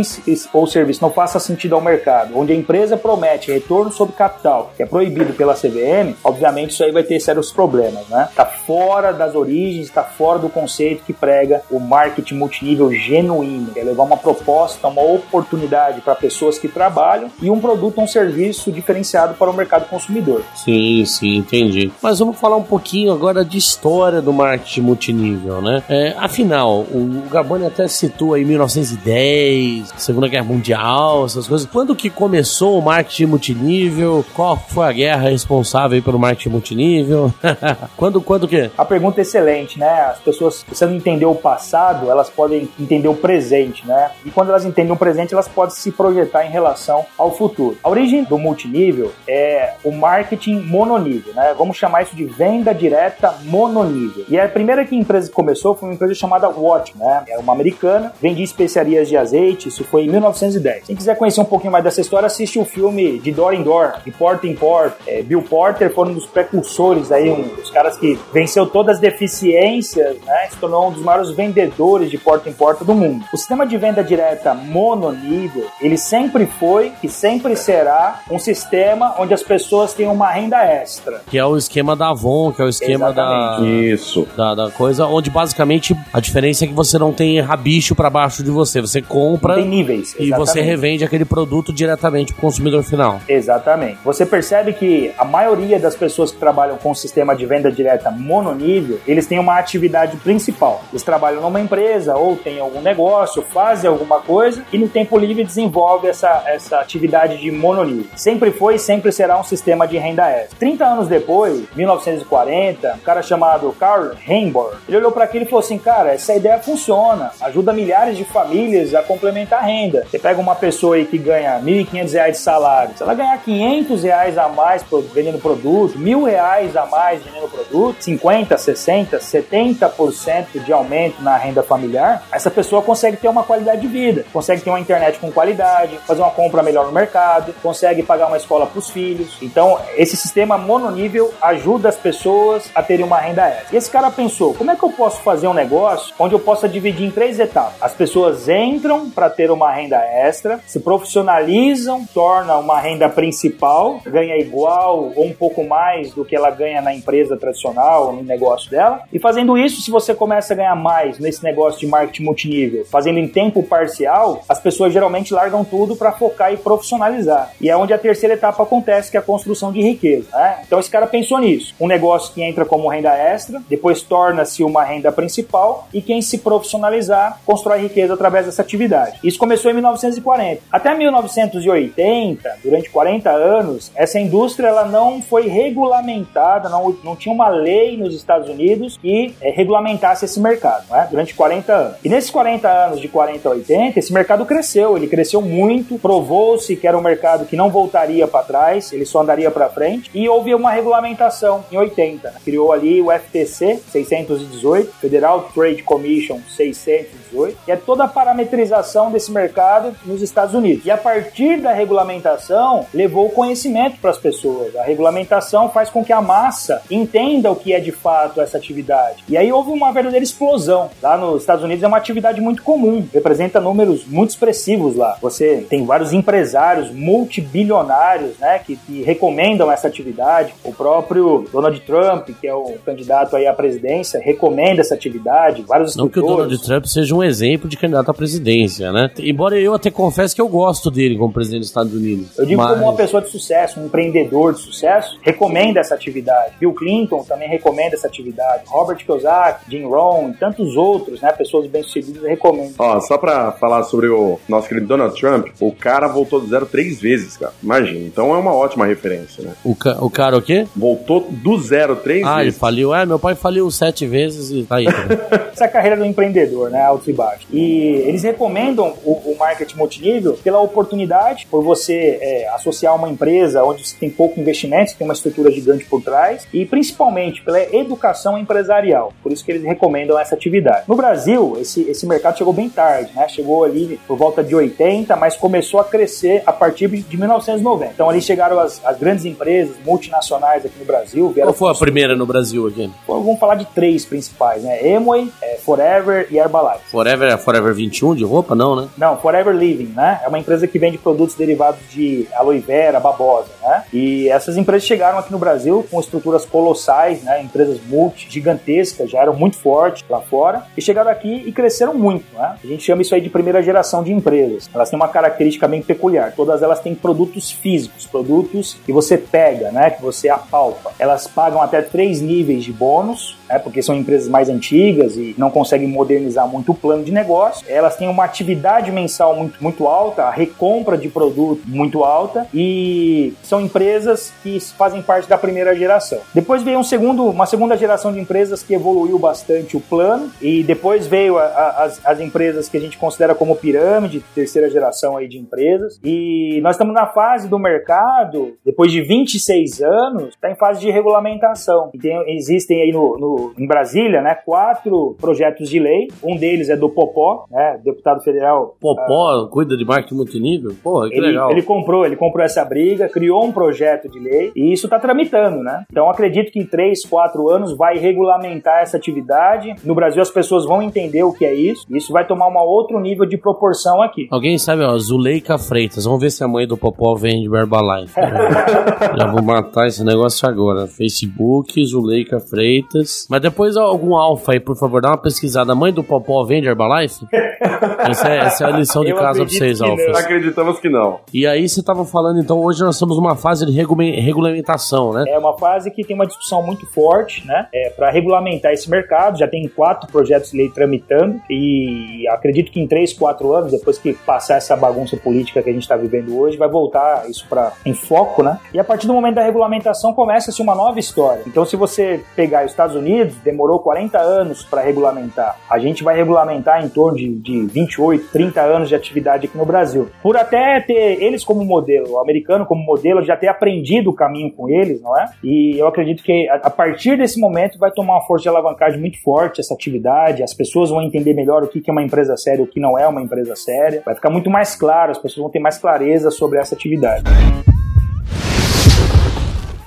[0.54, 4.84] ou serviço não faça sentido ao mercado, onde a empresa promete retorno sobre capital, que
[4.84, 8.30] é proibido pela CVM, obviamente isso aí vai ter sérios problemas, né?
[8.36, 13.80] Tá fora das origens, tá fora do conceito que prega o marketing multinível genuíno, que
[13.80, 18.08] é levar uma proposta, uma oportunidade para pessoas que trabalham e um produto ou um
[18.08, 20.44] serviço diferenciado para o mercado consumidor.
[20.56, 21.92] Sim, sim, entendi.
[22.02, 25.82] Mas vamos falar um pouquinho agora de história do marketing multinível, né?
[25.90, 31.68] É, afinal, o Gabani até citou aí 1910, Segunda Guerra Mundial, essas coisas.
[31.68, 34.24] Quando que começou o marketing multinível?
[34.36, 37.34] Qual foi a guerra responsável pelo marketing multinível?
[37.98, 38.70] quando, quando que?
[38.78, 40.02] A pergunta é excelente, né?
[40.02, 44.12] As pessoas precisando entender o passado, elas podem entender o presente, né?
[44.24, 47.78] E quando elas entendem o presente, elas podem se projetar em relação ao futuro.
[47.84, 51.54] A origem do multinível é o marketing mononível, né?
[51.58, 54.26] Vamos chamar isso de venda direta mononível.
[54.28, 57.24] E a primeira que a empresa começou foi uma empresa chamada Watch, né?
[57.28, 60.86] Era uma americana, vendia especiarias de azeite, isso foi em 1910.
[60.86, 64.02] Quem quiser conhecer um pouquinho mais dessa história, assiste o filme de Door in Door,
[64.04, 64.98] de Porta em Porta.
[65.06, 69.02] É, Bill Porter foi um dos precursores aí, um dos caras que venceu todas as
[69.02, 70.48] deficiências, né?
[70.50, 73.24] Se tornou um dos maiores vendedores de porta em porta do mundo.
[73.34, 79.34] O sistema de venda direta mononível, ele sempre foi e sempre será um sistema onde
[79.34, 81.22] as pessoas têm uma renda extra.
[81.30, 84.28] Que é o esquema da Avon, que é o esquema da, Isso.
[84.36, 88.44] da, da coisa, onde basicamente a diferença é que você não tem rabicho pra baixo
[88.44, 88.82] de você.
[88.82, 90.14] Você compra Tem níveis.
[90.14, 90.66] e você exatamente.
[90.66, 93.20] revende aquele produto diretamente pro consumidor final.
[93.28, 93.98] Exatamente.
[94.04, 98.12] Você percebe que a maioria das pessoas que trabalham com o sistema de venda direta
[98.12, 100.82] mononível, eles têm uma atividade principal.
[100.92, 105.44] Eles trabalham numa empresa ou têm algum negócio, fazem alguma coisa e no tempo livre
[105.44, 108.06] desenvolve essa, essa atividade de mononível.
[108.16, 110.60] Sempre foi e sempre será um sistema de renda extra.
[110.60, 115.64] 30 anos depois, 1940, um cara chamado Carl Heimbor, ele olhou para aquilo e falou
[115.64, 120.06] assim, cara, essa ideia funciona, ajuda milhares de famílias a complementar a renda.
[120.10, 124.04] Você pega uma pessoa aí que ganha 1.500 reais de salário, se ela ganhar 500
[124.04, 130.74] reais a mais vendendo produto, mil reais a mais vendendo produto, 50, 60, 70% de
[130.74, 134.80] aumento na renda familiar, essa pessoa consegue ter uma qualidade de vida, consegue ter uma
[134.80, 138.90] internet com qualidade, fazer uma compra melhor no mercado, consegue pagar uma escola para os
[138.90, 139.38] filhos.
[139.42, 143.76] Então, esse sistema mononível ajuda as pessoas a terem uma renda extra.
[143.76, 146.68] E esse cara pensou, como é que eu posso fazer um negócio onde eu possa
[146.68, 147.82] dividir em três etapas?
[147.82, 154.38] As pessoas entram para ter uma renda extra, se profissionalizam, torna uma renda principal, ganha
[154.38, 159.02] igual ou um pouco mais do que ela ganha na empresa tradicional, no negócio dela.
[159.12, 163.20] E fazendo isso, se você começa a ganhar mais nesse negócio de marketing multinível, fazendo
[163.20, 167.52] em tempo parcial, as pessoas geralmente largam tudo para focar e profissionalizar.
[167.60, 170.28] E é onde a terceira etapa acontece, que é a construção de riqueza.
[170.34, 170.62] né?
[170.66, 171.74] Então esse cara pensou nisso.
[171.80, 176.40] Um negócio que entra como renda extra, depois torna-se uma renda principal e quem se
[176.40, 179.20] profissionalizar constrói riqueza através dessa atividade.
[179.24, 180.62] Isso começou em 1940.
[180.72, 187.50] Até 1980, durante 40 anos, essa indústria ela não foi regulamentada, não, não tinha uma
[187.50, 191.08] lei nos Estados Unidos que eh, regulamentasse esse mercado, né?
[191.10, 191.98] durante 40 anos.
[192.04, 196.74] E nesses 40 anos, de 40 a 80, esse mercado cresceu, ele cresceu muito, provou-se
[196.78, 200.30] que era um mercado que não voltaria para trás, ele só andaria para frente, e
[200.30, 202.32] houve uma regulamentação em 80.
[202.32, 202.38] né?
[202.46, 209.30] Criou ali o FTC 618, Federal Trade Commission 618, que é toda a parametrização desse
[209.34, 210.86] mercado nos Estados Unidos.
[210.86, 214.78] E a partir da regulamentação, levou o conhecimento para as pessoas.
[214.78, 219.26] A regulamentação faz com que a massa entenda o que é de fato essa atividade.
[219.28, 220.90] E aí houve uma verdadeira explosão.
[221.04, 225.18] Lá nos Estados Unidos é uma atividade muito comum, representa números muito expressivos lá.
[225.22, 230.54] Você tem vários empresários multibilionários, né, que, que recomendam essa atividade.
[230.64, 235.64] O próprio Donald Trump, que é o candidato aí à presidência, recomenda essa atividade.
[235.68, 236.28] Vários Não que o.
[236.28, 239.10] Donald Trump seja um exemplo de candidato à presidência, né?
[239.20, 242.38] Embora eu até confesse que eu gosto dele como presidente dos Estados Unidos.
[242.38, 246.54] Eu digo Mas- como uma pessoa de sucesso, um empreendedor de sucesso, recomenda essa atividade.
[246.60, 248.64] Bill Clinton também recomenda essa atividade.
[248.68, 252.74] Robert Kiyosaki, Jim Rohn e tantos outros, né, pessoas bem-sucedidas recomendam.
[252.78, 256.66] Ó, só pra falar sobre o nosso querido Donald Trump, o cara voltou do zero
[256.66, 257.54] três vezes, cara.
[257.64, 258.06] Imagina.
[258.06, 259.54] Então é uma ótima referência, né?
[259.64, 260.66] O, ca- o cara o quê?
[260.76, 262.60] Voltou do zero três Ah, ele vezes.
[262.60, 262.94] faliu.
[262.94, 264.86] É, meu pai faliu sete vezes e tá aí.
[265.54, 266.82] Essa é a carreira do empreendedor, né?
[266.82, 267.48] Altos e baixos.
[267.52, 273.64] E eles recomendam o, o marketing multinível pela oportunidade, por você é, associar uma empresa
[273.64, 277.62] onde você tem pouco investimento, você tem uma estrutura gigante por trás, e principalmente pela
[277.76, 279.14] educação empresarial.
[279.24, 280.84] Por isso que eles recomendam essa atividade.
[280.88, 283.28] No Brasil, esse, esse mercado chegou bem tarde, né?
[283.28, 287.92] Chegou ali por volta de 80, mas começou a crescer a partir de 1990.
[287.94, 291.34] Então ali chegaram as, as grandes empresas multinacionais aqui no Brasil.
[291.36, 292.90] Qual foi a primeira no Brasil aqui?
[293.08, 294.80] Vamos falar de três principais, né?
[294.96, 296.90] Amway, é, Forever e Herbalife.
[296.90, 298.56] Forever é Forever 21 de roupa?
[298.56, 298.88] Não, né?
[298.98, 300.22] Não, Forever Living, né?
[300.24, 303.84] É uma empresa que vende produtos derivados de aloe vera, babosa, né?
[303.92, 307.42] E essas empresas chegaram aqui no Brasil com estruturas colossais, né?
[307.42, 312.26] Empresas multi, gigantescas, já eram muito fortes lá fora e chegaram aqui e cresceram muito,
[312.34, 312.56] né?
[312.64, 314.70] A gente chama isso aí de primeira geração de empresas.
[314.74, 316.34] Elas têm uma característica bem peculiar.
[316.36, 319.92] Todas elas têm produtos físicos, produtos que você pega, né?
[319.92, 320.92] Que você apalpa.
[321.00, 323.60] Elas pagam até três níveis de bônus, né?
[323.60, 327.66] Porque são empresas mais antigas e não conseguem modernizar muito o plano de negócio.
[327.70, 333.34] Elas têm uma atividade mensal muito, muito alta, a recompra de produto muito alta e
[333.44, 336.20] são empresas que fazem parte da primeira geração.
[336.34, 340.64] Depois veio um segundo, uma segunda geração de empresas que evoluiu bastante o plano e
[340.64, 345.18] depois veio a- a- as, as empresas que a gente considera como pirâmide, terceira geração
[345.18, 346.00] aí de empresas.
[346.04, 350.90] E nós estamos na fase do mercado, depois de 26 anos, está em fase de
[350.92, 351.90] regulamentação.
[351.94, 356.08] E tem- existem aí no, no- em Brasília, né, quatro projetos de lei.
[356.24, 360.76] Um deles é do Popó, né, deputado federal Popó cuida de marketing multinível?
[360.84, 361.52] Porra, que ele, legal.
[361.52, 365.64] ele comprou, ele comprou essa briga, criou um projeto de lei e isso está tramitando,
[365.64, 365.86] né?
[365.92, 369.76] Então acredito que em três, quatro anos vai regulamentar essa atividade.
[369.84, 371.86] No Brasil as pessoas vão entender o que é isso.
[371.90, 374.28] E isso vai tomar um outro nível de proporção aqui.
[374.32, 376.06] Alguém sabe, ó, Zuleika Freitas.
[376.06, 378.14] Vamos ver se a mãe do Popó vende Herbalife.
[379.18, 380.88] Já vou matar esse negócio agora.
[380.88, 383.27] Facebook, Zuleika Freitas.
[383.30, 385.74] Mas depois algum alfa aí, por favor, dá uma pesquisada.
[385.74, 387.26] A mãe do Popó vende Herbalife?
[388.00, 390.18] Essa é, essa é a lição de Eu casa pra vocês, alfas.
[390.18, 391.20] Acreditamos que não.
[391.34, 395.26] E aí você tava falando, então, hoje nós estamos numa fase de regula- regulamentação, né?
[395.28, 397.68] É uma fase que tem uma discussão muito forte, né?
[397.74, 399.38] É, para regulamentar esse mercado.
[399.38, 403.98] Já tem quatro projetos de lei tramitando e acredito que em três, quatro anos, depois
[403.98, 407.72] que passar essa bagunça política que a gente está vivendo hoje, vai voltar isso para
[407.86, 408.60] em foco, né?
[408.74, 411.42] E a partir do momento da regulamentação começa-se uma nova história.
[411.48, 415.58] Então, se você pegar os Estados Unidos, demorou 40 anos para regulamentar.
[415.70, 419.66] A gente vai regulamentar em torno de, de 28, 30 anos de atividade aqui no
[419.66, 420.10] Brasil.
[420.22, 424.52] Por até ter eles como modelo, o americano como modelo, já ter aprendido o caminho
[424.52, 425.30] com eles, não é?
[425.44, 429.22] E eu acredito que a, partir desse momento vai tomar uma força de alavancagem muito
[429.22, 432.66] forte essa atividade, as pessoas vão entender melhor o que é uma empresa séria e
[432.66, 434.02] o que não é uma empresa séria.
[434.06, 437.24] Vai ficar muito mais claro, as pessoas vão ter mais clareza sobre essa atividade.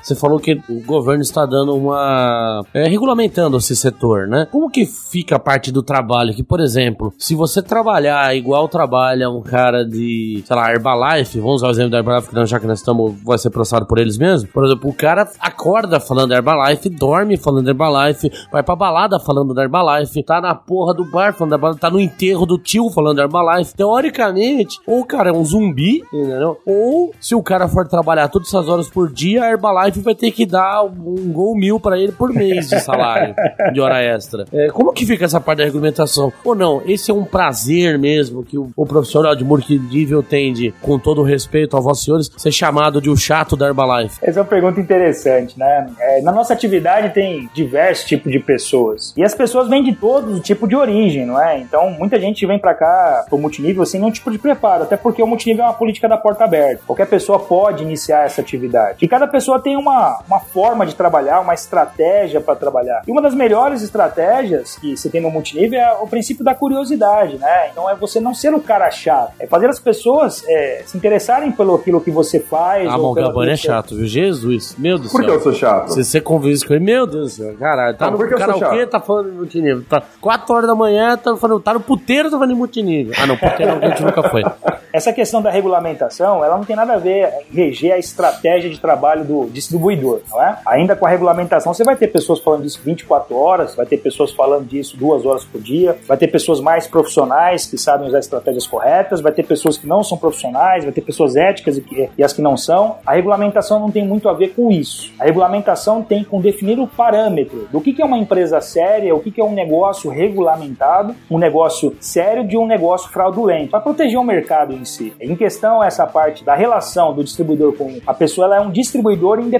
[0.02, 2.64] Você falou que o governo está dando uma.
[2.72, 4.46] É, regulamentando esse setor, né?
[4.50, 6.34] Como que fica a parte do trabalho?
[6.34, 11.56] Que, por exemplo, se você trabalhar igual trabalha um cara de, sei lá, Herbalife, vamos
[11.56, 14.16] usar o exemplo da Herbalife, que já que nós estamos, vai ser processado por eles
[14.16, 14.50] mesmos.
[14.50, 19.62] Por exemplo, o cara acorda falando Herbalife, dorme falando Herbalife, vai pra balada falando da
[19.62, 23.20] Herbalife, tá na porra do bar falando da Herbalife, tá no enterro do tio falando
[23.20, 23.74] Herbalife.
[23.74, 26.58] Teoricamente, ou o cara é um zumbi, entendeu?
[26.66, 30.30] Ou se o cara for trabalhar todas essas horas por dia, a Herbalife vai ter
[30.30, 33.34] que dar um gol mil pra ele por mês de salário,
[33.72, 34.44] de hora extra.
[34.52, 36.32] É, como que fica essa parte da regulamentação?
[36.44, 40.72] Ou não, esse é um prazer mesmo que o, o profissional de multinível tem de,
[40.80, 44.18] com todo respeito a vossos senhores, ser chamado de o chato da Herbalife.
[44.22, 45.90] Essa é uma pergunta interessante, né?
[45.98, 49.14] É, na nossa atividade tem diversos tipos de pessoas.
[49.16, 51.58] E as pessoas vêm de todo tipo de origem, não é?
[51.58, 54.84] Então, muita gente vem pra cá pro multinível sem nenhum tipo de preparo.
[54.84, 56.82] Até porque o multinível é uma política da porta aberta.
[56.86, 58.98] Qualquer pessoa pode iniciar essa atividade.
[59.02, 63.02] E cada pessoa tem uma, uma forma de trabalhar, uma estratégia para trabalhar.
[63.06, 67.38] E uma das melhores estratégias que você tem no multinível é o princípio da curiosidade,
[67.38, 67.68] né?
[67.70, 69.32] Então é você não ser o cara chato.
[69.38, 72.88] É fazer as pessoas é, se interessarem pelo aquilo que você faz.
[72.88, 74.06] Ah, pelo Gabani é chato, viu?
[74.06, 75.34] Jesus, meu Deus do Por que céu.
[75.34, 75.92] eu sou chato?
[75.92, 78.34] Se você convive com ele, meu Deus do céu, caralho, tá Não, no por que
[78.34, 78.90] eu sou karaokê, chato?
[78.90, 79.84] tá falando de multinível.
[79.88, 83.14] Tá 4 horas da manhã, tá, falando, tá no puteiro, tá falando de multinível.
[83.16, 84.42] Ah, não, puteiro a gente nunca foi.
[84.92, 88.78] Essa questão da regulamentação, ela não tem nada a ver em reger a estratégia de
[88.80, 90.58] trabalho do distribuidor, não é?
[90.66, 94.32] Ainda com a regulamentação, você vai ter pessoas falando disso 24 horas, vai ter pessoas
[94.32, 98.66] falando disso duas horas por dia, vai ter pessoas mais profissionais que sabem usar estratégias
[98.66, 102.22] corretas, vai ter pessoas que não são profissionais, vai ter pessoas éticas e, que- e
[102.24, 102.96] as que não são.
[103.06, 105.12] A regulamentação não tem muito a ver com isso.
[105.20, 109.20] A regulamentação tem com definir o parâmetro do que, que é uma empresa séria, o
[109.20, 114.18] que, que é um negócio regulamentado, um negócio sério de um negócio fraudulento, para proteger
[114.18, 115.12] o mercado em si.
[115.20, 119.38] Em questão, essa parte da relação do distribuidor com a pessoa, ela é um distribuidor
[119.38, 119.59] independente,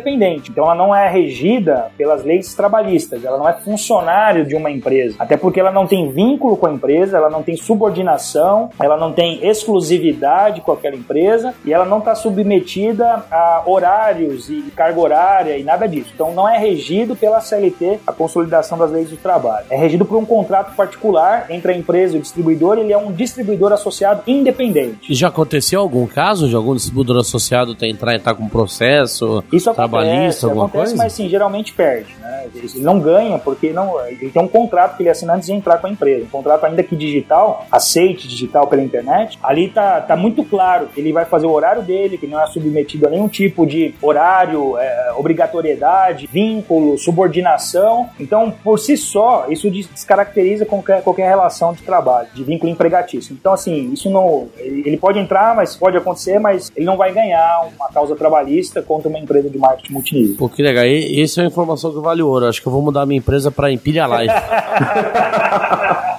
[0.51, 5.17] então ela não é regida pelas leis trabalhistas, ela não é funcionário de uma empresa,
[5.19, 9.13] até porque ela não tem vínculo com a empresa, ela não tem subordinação, ela não
[9.13, 15.59] tem exclusividade com aquela empresa e ela não está submetida a horários e carga horária
[15.59, 16.11] e nada disso.
[16.15, 19.67] Então não é regido pela CLT, a consolidação das leis do trabalho.
[19.71, 23.13] É regido por um contrato particular entre a empresa e o distribuidor, ele é um
[23.13, 25.11] distribuidor associado independente.
[25.11, 29.71] E já aconteceu algum caso de algum distribuidor associado ter entrar entrar com processo Isso
[29.91, 31.03] trabalhista, acontece, alguma acontece, coisa?
[31.03, 32.15] mas sim, geralmente perde.
[32.21, 32.49] Né?
[32.55, 35.79] Ele não ganha porque não, ele tem um contrato que ele assina antes de entrar
[35.79, 36.25] com a empresa.
[36.25, 39.39] Um contrato ainda que digital, aceite digital pela internet.
[39.43, 42.47] Ali tá, tá muito claro que ele vai fazer o horário dele, que não é
[42.47, 48.09] submetido a nenhum tipo de horário, é, obrigatoriedade, vínculo, subordinação.
[48.19, 53.33] Então, por si só, isso des- descaracteriza qualquer, qualquer relação de trabalho, de vínculo empregatício.
[53.39, 54.49] Então, assim, isso não.
[54.59, 58.83] Ele ele pode entrar, mas pode acontecer, mas ele não vai ganhar uma causa trabalhista
[58.83, 60.37] contra uma empresa de marketing multinível.
[60.37, 60.85] Pô, que legal.
[60.85, 62.47] E, essa é uma informação que vale ouro.
[62.47, 64.35] Acho que eu vou mudar minha empresa pra Empilha Life.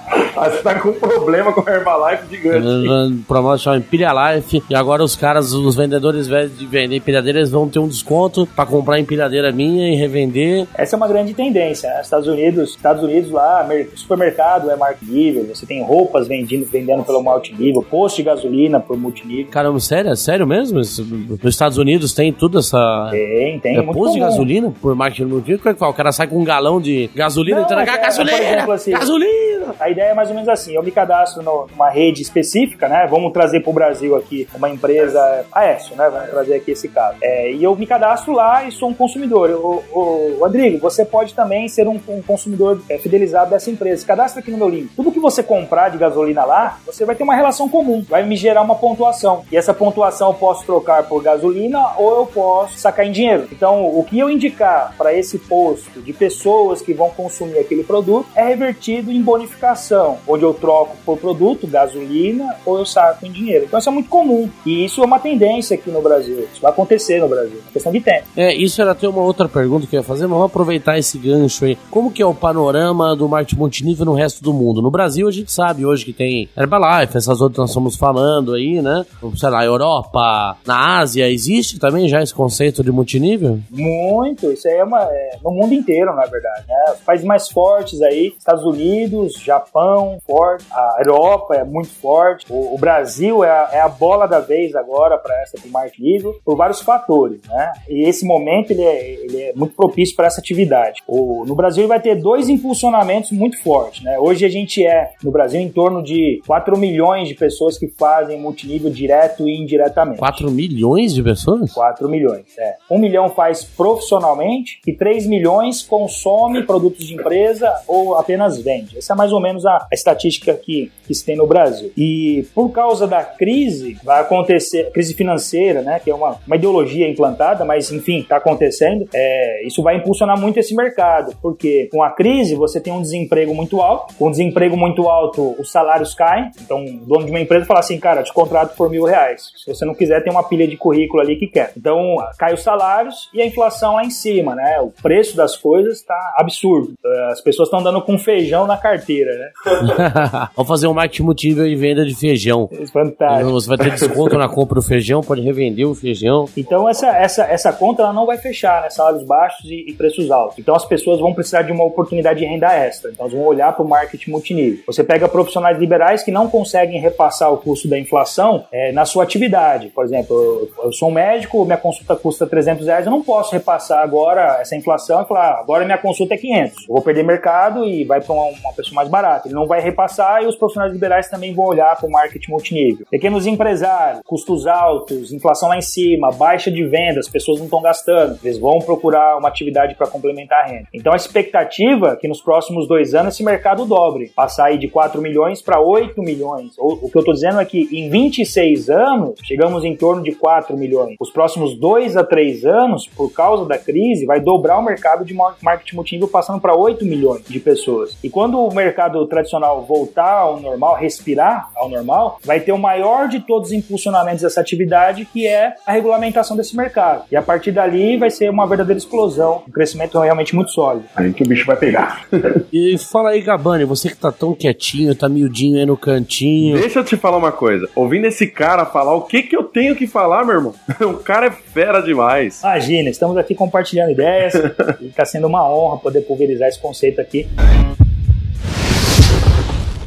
[0.49, 3.23] Você tá com um problema com a Herbalife gigante.
[3.27, 4.63] Promoção chama Empilha Life.
[4.69, 8.65] E agora os caras, os vendedores, de vender empilhadeira, eles vão ter um desconto pra
[8.65, 10.67] comprar empilhadeira minha e revender.
[10.75, 11.89] Essa é uma grande tendência.
[11.89, 12.01] Né?
[12.01, 17.21] Estados Unidos, Estados Unidos lá, mer- supermercado é multinível, você tem roupas vendendo, vendendo pelo
[17.21, 19.47] multinível, posto de gasolina por multinível.
[19.51, 20.11] Caramba, sério?
[20.11, 20.79] É sério mesmo?
[20.79, 23.07] Isso- Nos Estados Unidos tem tudo essa.
[23.11, 23.77] Tem, tem.
[23.77, 25.71] É posto de gasolina por marketing multinível?
[25.71, 25.85] É?
[25.85, 28.37] O cara sai com um galão de gasolina Não, e tenta é- é, gasolina!
[28.37, 29.75] exemplo, assim- gasolina!
[29.79, 33.07] A ideia é mais ou menos assim: eu me cadastro numa rede específica, né?
[33.09, 36.09] Vamos trazer para o Brasil aqui uma empresa, Aécio, né?
[36.09, 37.17] Vamos trazer aqui esse caso.
[37.21, 39.49] É, e eu me cadastro lá e sou um consumidor.
[39.51, 44.05] O, Rodrigo, você pode também ser um, um consumidor é, fidelizado dessa empresa.
[44.05, 44.89] Cadastra aqui no meu link.
[44.95, 48.35] Tudo que você comprar de gasolina lá, você vai ter uma relação comum, vai me
[48.35, 49.43] gerar uma pontuação.
[49.51, 53.47] E essa pontuação eu posso trocar por gasolina ou eu posso sacar em dinheiro.
[53.51, 58.27] Então, o que eu indicar para esse posto de pessoas que vão consumir aquele produto
[58.35, 63.65] é revertido em bonificação, onde eu troco por produto, gasolina, ou eu saco em dinheiro.
[63.65, 64.49] Então, isso é muito comum.
[64.65, 66.47] E isso é uma tendência aqui no Brasil.
[66.51, 67.59] Isso vai acontecer no Brasil.
[67.69, 68.27] É questão de tempo.
[68.35, 71.17] É, isso era até uma outra pergunta que eu ia fazer, mas vamos aproveitar esse
[71.17, 71.77] gancho aí.
[71.89, 74.81] Como que é o panorama do marketing multinível no resto do mundo?
[74.81, 78.81] No Brasil, a gente sabe hoje que tem Herbalife, essas outras nós estamos falando aí,
[78.81, 79.05] né?
[79.35, 83.59] Sei lá, Europa, na Ásia, existe também já esse conceito de multinível?
[83.69, 86.65] Muito, isso aí é, uma, é no mundo inteiro, na verdade.
[86.67, 86.93] Né?
[86.93, 92.75] Os países mais fortes aí, Estados Unidos, Japão, forte, a Europa é muito forte, o,
[92.75, 96.55] o Brasil é a, é a bola da vez agora para essa marketing nível, por
[96.55, 97.73] vários fatores, né?
[97.89, 101.01] E esse momento ele é, ele é muito propício para essa atividade.
[101.07, 104.19] O, no Brasil vai ter dois impulsionamentos muito fortes, né?
[104.19, 108.39] Hoje a gente é, no Brasil, em torno de 4 milhões de pessoas que fazem
[108.39, 110.19] multinível direto e indiretamente.
[110.19, 111.71] 4 milhões de pessoas?
[111.73, 112.75] 4 milhões, é.
[112.89, 118.97] 1 milhão faz profissionalmente e 3 milhões consome produtos de empresa ou apenas vende.
[118.97, 121.91] Essa é mais ou menos a, a estatística que, que se tem no Brasil.
[121.97, 127.09] E por causa da crise, vai acontecer, crise financeira, né, que é uma, uma ideologia
[127.09, 132.11] implantada, mas enfim, está acontecendo, é, isso vai impulsionar muito esse mercado, porque com a
[132.11, 136.83] crise você tem um desemprego muito alto, com desemprego muito alto os salários caem, então
[136.83, 139.85] o dono de uma empresa fala assim, cara, te contrato por mil reais, se você
[139.85, 141.73] não quiser tem uma pilha de currículo ali que quer.
[141.75, 145.97] Então cai os salários e a inflação lá em cima, né, o preço das coisas
[145.97, 146.93] está absurdo,
[147.31, 149.51] as pessoas estão dando com feijão na carteira, né,
[150.55, 152.69] Vamos fazer um marketing multinível de venda de feijão.
[152.91, 153.51] Fantástico.
[153.51, 156.45] Você vai ter desconto na compra do feijão, pode revender o feijão.
[156.55, 158.89] Então essa, essa, essa conta ela não vai fechar, né?
[158.89, 160.59] Salários baixos e, e preços altos.
[160.59, 163.11] Então as pessoas vão precisar de uma oportunidade de renda extra.
[163.11, 164.83] Então elas vão olhar para o marketing multinível.
[164.85, 169.23] Você pega profissionais liberais que não conseguem repassar o custo da inflação é, na sua
[169.23, 169.89] atividade.
[169.89, 173.51] Por exemplo, eu, eu sou um médico, minha consulta custa 300 reais, eu não posso
[173.53, 176.87] repassar agora essa inflação e falar, ah, agora minha consulta é 500.
[176.87, 179.47] Eu vou perder mercado e vai para uma, uma pessoa mais barata.
[179.47, 183.05] Ele não vai repassar e os profissionais liberais também vão olhar para o marketing multinível.
[183.09, 188.37] Pequenos empresários, custos altos, inflação lá em cima, baixa de vendas, pessoas não estão gastando,
[188.43, 190.87] eles vão procurar uma atividade para complementar a renda.
[190.93, 194.89] Então a expectativa é que nos próximos dois anos esse mercado dobre, passar aí de
[194.89, 196.73] 4 milhões para 8 milhões.
[196.77, 200.75] O, que eu estou dizendo é que em 26 anos chegamos em torno de 4
[200.75, 201.15] milhões.
[201.19, 205.33] Os próximos dois a três anos, por causa da crise, vai dobrar o mercado de
[205.33, 208.17] mar- marketing multinível passando para 8 milhões de pessoas.
[208.23, 213.27] E quando o mercado tradicional voltar ao normal, respirar ao normal, vai ter o maior
[213.27, 217.23] de todos os impulsionamentos dessa atividade, que é a regulamentação desse mercado.
[217.31, 221.05] E a partir dali vai ser uma verdadeira explosão, um crescimento realmente muito sólido.
[221.15, 222.25] Aí que o bicho vai pegar.
[222.71, 226.79] E fala aí, Gabani, você que tá tão quietinho, tá miudinho aí no cantinho.
[226.79, 227.87] Deixa eu te falar uma coisa.
[227.95, 230.73] Ouvindo esse cara falar, o que que eu tenho que falar, meu irmão?
[231.01, 232.61] O cara é fera demais.
[232.61, 234.53] Imagina, estamos aqui compartilhando ideias
[235.01, 237.47] e está sendo uma honra poder pulverizar esse conceito aqui.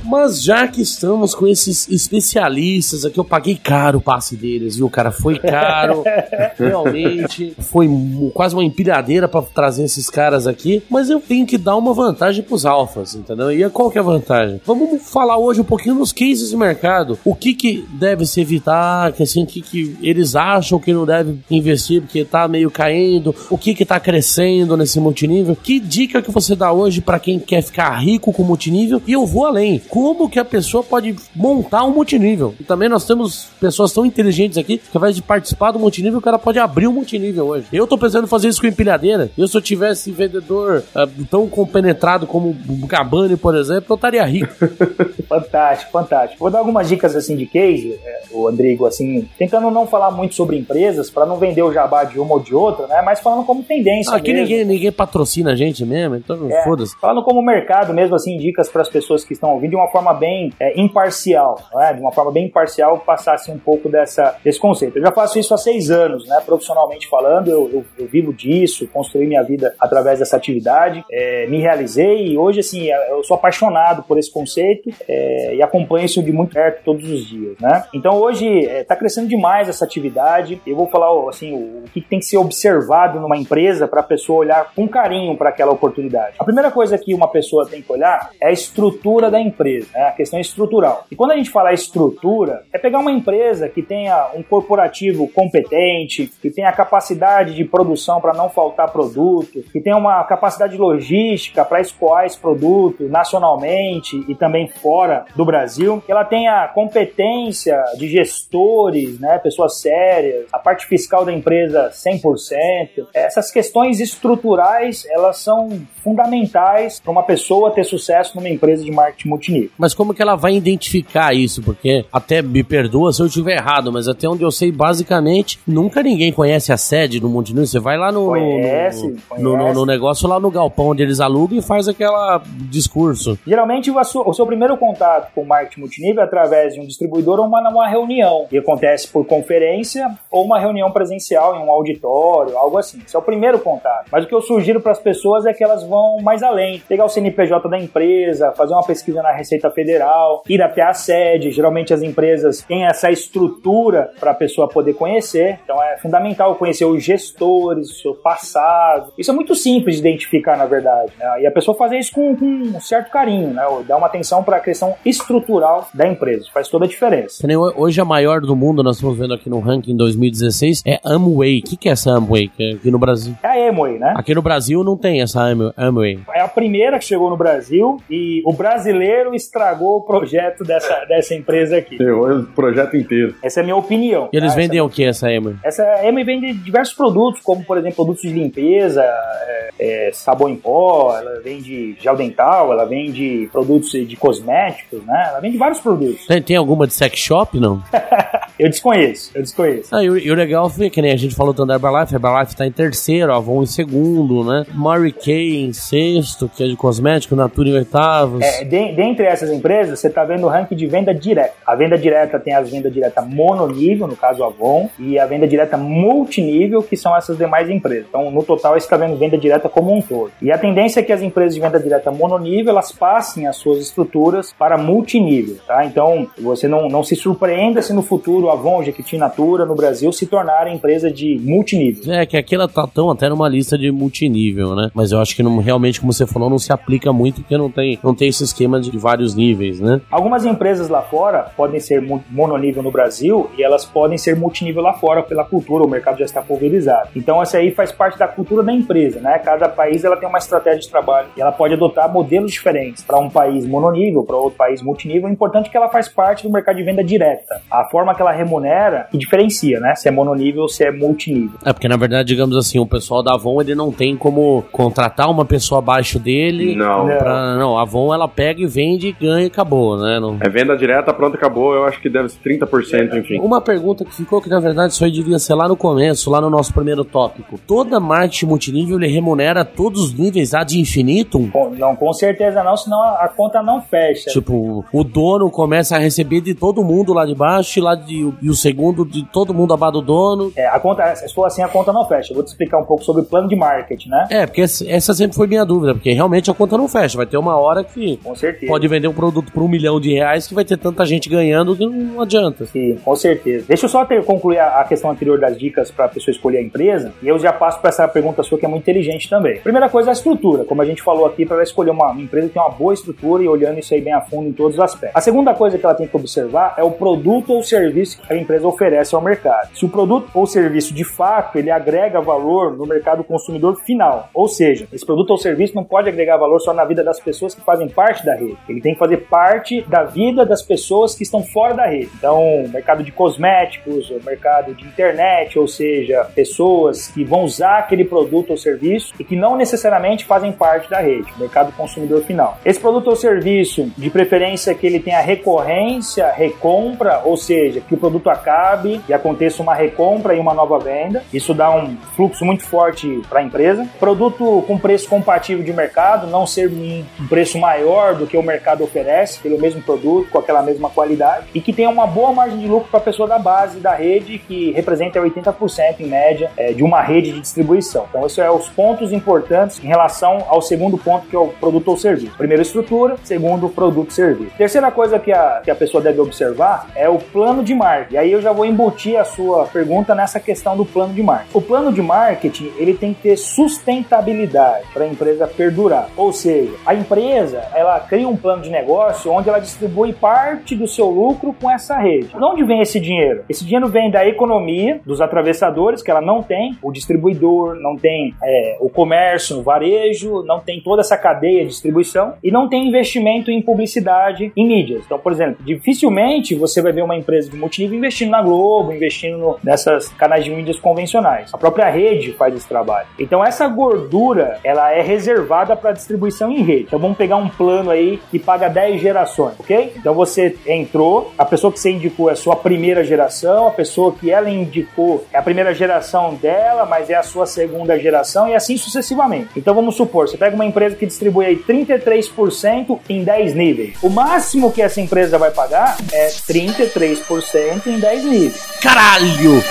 [0.04, 4.88] Mas já que estamos com esses especialistas aqui, eu paguei caro o passe deles, viu,
[4.90, 5.10] cara?
[5.10, 6.04] Foi caro,
[6.58, 7.54] realmente.
[7.58, 7.88] Foi
[8.32, 10.82] quase uma empilhadeira pra trazer esses caras aqui.
[10.90, 13.50] Mas eu tenho que dar uma vantagem pros alfas, entendeu?
[13.50, 14.60] E qual que é a vantagem?
[14.66, 17.18] Vamos falar hoje um pouquinho dos cases de mercado.
[17.24, 21.06] O que que deve se evitar, que assim, o que que eles acham que não
[21.06, 25.56] deve investir porque tá meio caindo, o que que tá crescendo nesse multinível.
[25.56, 29.00] Que dica que você dá hoje pra quem quer ficar rico com multinível?
[29.06, 29.80] E eu vou além.
[29.94, 32.52] Como que a pessoa pode montar um multinível?
[32.58, 36.18] E também nós temos pessoas tão inteligentes aqui que ao invés de participar do multinível,
[36.18, 37.68] o cara pode abrir um multinível hoje.
[37.72, 39.30] Eu tô pensando em fazer isso com empilhadeira.
[39.38, 44.24] Eu se eu tivesse vendedor ah, tão compenetrado como o Gabani, por exemplo, eu estaria
[44.24, 44.52] rico.
[45.28, 46.40] Fantástico, fantástico.
[46.40, 50.34] Vou dar algumas dicas assim de case, é, o Andrigo, assim, tentando não falar muito
[50.34, 53.00] sobre empresas para não vender o jabá de uma ou de outra, né?
[53.02, 54.14] Mas falando como tendência.
[54.14, 54.46] Aqui mesmo.
[54.46, 56.96] ninguém, ninguém patrocina a gente mesmo, então É, foda-se.
[57.00, 60.12] Falando como mercado mesmo, assim, dicas para as pessoas que estão ouvindo de uma forma
[60.14, 61.92] bem é, imparcial, não é?
[61.92, 64.98] de uma forma bem imparcial, passasse um pouco dessa, desse conceito.
[64.98, 66.40] Eu já faço isso há seis anos, né?
[66.44, 71.60] profissionalmente falando, eu, eu- eu vivo disso, construí minha vida através dessa atividade, é, me
[71.60, 76.32] realizei e hoje, assim, eu sou apaixonado por esse conceito é, e acompanho isso de
[76.32, 77.84] muito perto todos os dias, né?
[77.94, 80.60] Então hoje está crescendo demais essa atividade.
[80.66, 84.04] Eu vou falar assim o, o que tem que ser observado numa empresa para a
[84.04, 86.36] pessoa olhar com carinho para aquela oportunidade.
[86.38, 90.08] A primeira coisa que uma pessoa tem que olhar é a estrutura da empresa, né?
[90.08, 91.06] a questão estrutural.
[91.10, 96.30] E quando a gente fala estrutura, é pegar uma empresa que tenha um corporativo competente,
[96.40, 101.80] que tenha capacidade de produção para não faltar produto, que tenha uma capacidade logística para
[101.80, 109.18] escoar esse produto nacionalmente e também fora do Brasil, que ela tenha competência de gestores,
[109.18, 113.06] né, pessoas sérias, a parte fiscal da empresa 100%.
[113.12, 115.68] Essas questões estruturais, elas são
[116.02, 119.63] fundamentais para uma pessoa ter sucesso numa empresa de marketing multinível.
[119.78, 121.62] Mas como que ela vai identificar isso?
[121.62, 126.02] Porque até me perdoa se eu estiver errado, mas até onde eu sei, basicamente, nunca
[126.02, 127.66] ninguém conhece a sede do multinível.
[127.66, 129.74] Você vai lá no, Conhece, no, no, no- conhece.
[129.78, 133.38] no negócio, lá no galpão onde eles alugam e faz aquela discurso.
[133.46, 136.86] Geralmente o seu, o seu primeiro contato com o marketing multinível é através de um
[136.86, 141.70] distribuidor ou uma, uma reunião, que acontece por conferência ou uma reunião presencial em um
[141.70, 143.00] auditório, algo assim.
[143.06, 144.06] Esse é o primeiro contato.
[144.10, 146.82] Mas o que eu sugiro para as pessoas é que elas vão mais além.
[146.88, 151.50] Pegar o CNPJ da empresa, fazer uma pesquisa na Receita Federal, ir até a sede.
[151.52, 155.58] Geralmente as empresas têm essa estrutura para a pessoa poder conhecer.
[155.64, 159.12] Então é fundamental conhecer os gestores, o seu passado.
[159.18, 161.12] Isso é muito simples de identificar, na verdade.
[161.18, 161.42] né?
[161.42, 163.62] E a pessoa fazer isso com, com um certo carinho, né?
[163.86, 166.46] Dar uma atenção para a questão estrutural da empresa.
[166.52, 167.46] Faz toda a diferença.
[167.76, 171.58] Hoje a maior do mundo, nós estamos vendo aqui no ranking 2016, é Amway.
[171.60, 173.34] O que, que é essa Amway é aqui no Brasil?
[173.42, 174.14] É a Emway, né?
[174.16, 176.20] Aqui no Brasil não tem essa Am- Amway.
[176.34, 181.34] É a primeira que chegou no Brasil e o brasileiro estragou o projeto dessa, dessa
[181.34, 181.96] empresa aqui.
[181.96, 183.34] Ferrou o projeto inteiro.
[183.42, 184.28] Essa é a minha opinião.
[184.32, 184.60] E eles tá?
[184.60, 185.56] vendem o que essa Amway?
[185.62, 190.48] Essa, essa Emway vende diversos produtos, como por exemplo produtos de limpeza, é, é, sabão
[190.48, 195.26] em pó, ela vende gel dental, ela vende produtos de cosméticos, né?
[195.28, 196.26] Ela vende vários produtos.
[196.26, 197.82] Tem, tem alguma de sex shop, não?
[198.58, 199.94] Eu desconheço, eu desconheço.
[199.94, 202.16] Ah, e, o- e o legal foi que nem a gente falou da Herbalife, a
[202.16, 204.64] Herbalife tá em terceiro, a Avon em segundo, né?
[204.72, 208.40] Mary Kay em sexto, que é de cosmético, Natura em oitavos.
[208.42, 211.54] É, de- dentre essas empresas, você está vendo o ranking de venda direta.
[211.66, 215.46] A venda direta tem as vendas direta mononível, no caso a Avon, e a venda
[215.48, 218.06] direta multinível, que são essas demais empresas.
[218.08, 220.30] Então, no total, você está vendo venda direta como um todo.
[220.40, 223.78] E a tendência é que as empresas de venda direta mononível, elas passem as suas
[223.80, 225.84] estruturas para multinível, tá?
[225.84, 229.74] Então, você não, não se surpreenda se no futuro a Avon, Jequiti e Natura, no
[229.74, 232.12] Brasil, se tornarem empresas de multinível.
[232.12, 234.90] É, que aqui ela tá tão até numa lista de multinível, né?
[234.94, 237.70] Mas eu acho que não, realmente, como você falou, não se aplica muito porque não
[237.70, 240.00] tem, não tem esse esquema de vários níveis, né?
[240.10, 244.92] Algumas empresas lá fora podem ser mononível no Brasil e elas podem ser multinível lá
[244.92, 247.10] fora pela cultura, o mercado já está pulverizado.
[247.14, 249.38] Então essa aí faz parte da cultura da empresa, né?
[249.38, 253.18] Cada país ela tem uma estratégia de trabalho e ela pode adotar modelos diferentes para
[253.18, 255.28] um país mononível, para outro país multinível.
[255.28, 257.60] O importante é que ela faz parte do mercado de venda direta.
[257.70, 259.94] A forma que ela remunera que diferencia, né?
[259.94, 261.58] Se é mononível ou se é multinível.
[261.64, 265.30] É, porque na verdade, digamos assim, o pessoal da Avon, ele não tem como contratar
[265.30, 266.74] uma pessoa abaixo dele.
[266.74, 267.06] Não.
[267.06, 267.18] Não.
[267.18, 270.18] Pra, não, a Avon ela pega e vende, ganha e acabou, né?
[270.20, 270.36] Não...
[270.40, 271.74] É venda direta, pronto, acabou.
[271.74, 273.40] Eu acho que deve ser 30%, enfim.
[273.40, 276.40] Uma pergunta que ficou que na verdade isso aí devia ser lá no começo, lá
[276.40, 277.58] no nosso primeiro tópico.
[277.66, 281.50] Toda marketing multinível ele remunera todos os níveis ad infinitum?
[281.50, 284.30] Com- não, com certeza não, senão a, a conta não fecha.
[284.30, 288.23] Tipo, o dono começa a receber de todo mundo lá de baixo e, lá de,
[288.40, 290.52] e o segundo de todo mundo abaixo do dono.
[290.56, 292.32] É, a conta, se for assim, a conta não fecha.
[292.32, 294.26] Eu vou te explicar um pouco sobre o plano de marketing, né?
[294.30, 297.16] É, porque essa essa sempre foi minha dúvida, porque realmente a conta não fecha.
[297.16, 298.70] Vai ter uma hora que Com certeza.
[298.70, 301.76] pode vender um produto por um milhão de reais que vai ter tanta gente ganhando
[301.76, 302.64] que não adianta.
[302.66, 303.66] Sim, com certeza.
[303.68, 306.58] Deixa eu só ter, concluir a, a questão anterior das dicas para a pessoa escolher
[306.58, 309.60] a empresa, e eu já passo para essa pergunta sua que é muito inteligente também.
[309.60, 312.20] Primeira coisa é a estrutura, como a gente falou aqui, para ela escolher uma, uma
[312.22, 314.74] empresa que tem uma boa estrutura e olhando isso aí bem a fundo em todos
[314.76, 315.16] os aspectos.
[315.16, 318.36] A segunda coisa que ela tem que observar é o produto ou serviço que a
[318.36, 319.76] empresa oferece ao mercado.
[319.76, 324.48] Se o produto ou serviço de fato ele agrega valor no mercado consumidor final, ou
[324.48, 327.60] seja, esse produto ou serviço não pode agregar valor só na vida das pessoas que
[327.60, 328.56] fazem parte da rede.
[328.68, 332.10] Ele tem que fazer parte da vida das pessoas que estão fora da rede.
[332.16, 338.50] Então, mercado de cosméticos, mercado de internet, ou seja, pessoas que vão usar aquele produto
[338.50, 342.58] ou serviço e que não necessariamente fazem parte da rede, mercado consumidor final.
[342.64, 347.98] Esse produto ou serviço, de preferência que ele tenha recorrência, recompra, ou seja, que o
[348.04, 351.22] produto acabe e aconteça uma recompra e uma nova venda.
[351.32, 353.88] Isso dá um fluxo muito forte para a empresa.
[353.98, 358.84] Produto com preço compatível de mercado, não ser um preço maior do que o mercado
[358.84, 362.66] oferece pelo mesmo produto, com aquela mesma qualidade, e que tenha uma boa margem de
[362.66, 366.82] lucro para a pessoa da base da rede, que representa 80% em média é, de
[366.82, 368.04] uma rede de distribuição.
[368.10, 371.88] Então, esses são os pontos importantes em relação ao segundo ponto, que é o produto
[371.88, 372.36] ou serviço.
[372.36, 374.56] Primeiro, estrutura, segundo, produto e serviço.
[374.58, 377.93] Terceira coisa que a, que a pessoa deve observar é o plano de marketing.
[378.10, 381.56] E aí eu já vou embutir a sua pergunta nessa questão do plano de marketing.
[381.56, 386.08] O plano de marketing, ele tem que ter sustentabilidade para a empresa perdurar.
[386.16, 390.86] Ou seja, a empresa, ela cria um plano de negócio onde ela distribui parte do
[390.86, 392.28] seu lucro com essa rede.
[392.28, 393.44] De onde vem esse dinheiro?
[393.48, 398.34] Esse dinheiro vem da economia, dos atravessadores, que ela não tem, o distribuidor, não tem
[398.42, 402.88] é, o comércio, o varejo, não tem toda essa cadeia de distribuição e não tem
[402.88, 405.02] investimento em publicidade em mídias.
[405.04, 409.36] Então, por exemplo, dificilmente você vai ver uma empresa de multinível investindo na Globo, investindo
[409.38, 411.50] no- nessas canais de mídias convencionais.
[411.52, 413.06] A própria rede faz esse trabalho.
[413.18, 416.84] Então essa gordura, ela é reservada para distribuição em rede.
[416.84, 419.92] Então vamos pegar um plano aí que paga 10 gerações, ok?
[419.96, 424.12] Então você entrou, a pessoa que você indicou é a sua primeira geração, a pessoa
[424.12, 428.54] que ela indicou é a primeira geração dela, mas é a sua segunda geração e
[428.54, 429.50] assim sucessivamente.
[429.56, 433.96] Então vamos supor, você pega uma empresa que distribui aí 33% em 10 níveis.
[434.02, 438.62] O máximo que essa empresa vai pagar é 33% em 10 níveis.
[438.82, 439.62] Caralho!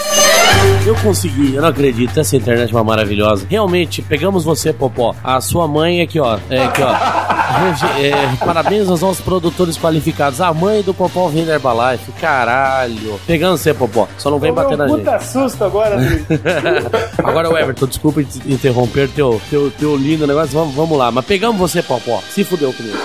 [0.86, 2.20] Eu consegui, eu não acredito.
[2.20, 3.46] Essa internet é uma maravilhosa.
[3.50, 5.16] Realmente, pegamos você, Popó.
[5.24, 6.38] A sua mãe aqui, ó.
[6.50, 6.92] É, aqui, ó.
[8.00, 10.42] É, parabéns aos nossos produtores qualificados.
[10.42, 12.12] A mãe do Popó vem da Herbalife.
[12.20, 13.20] Caralho.
[13.28, 14.08] Pegando você, Popó.
[14.18, 15.00] Só não vem bater na gente.
[15.00, 15.98] puta susto agora.
[17.24, 20.50] Agora, o Everton, desculpa in- interromper teu, teu, teu lindo negócio.
[20.58, 21.12] Vamos, vamos lá.
[21.12, 22.22] Mas pegamos você, Popó.
[22.30, 22.98] Se fudeu comigo.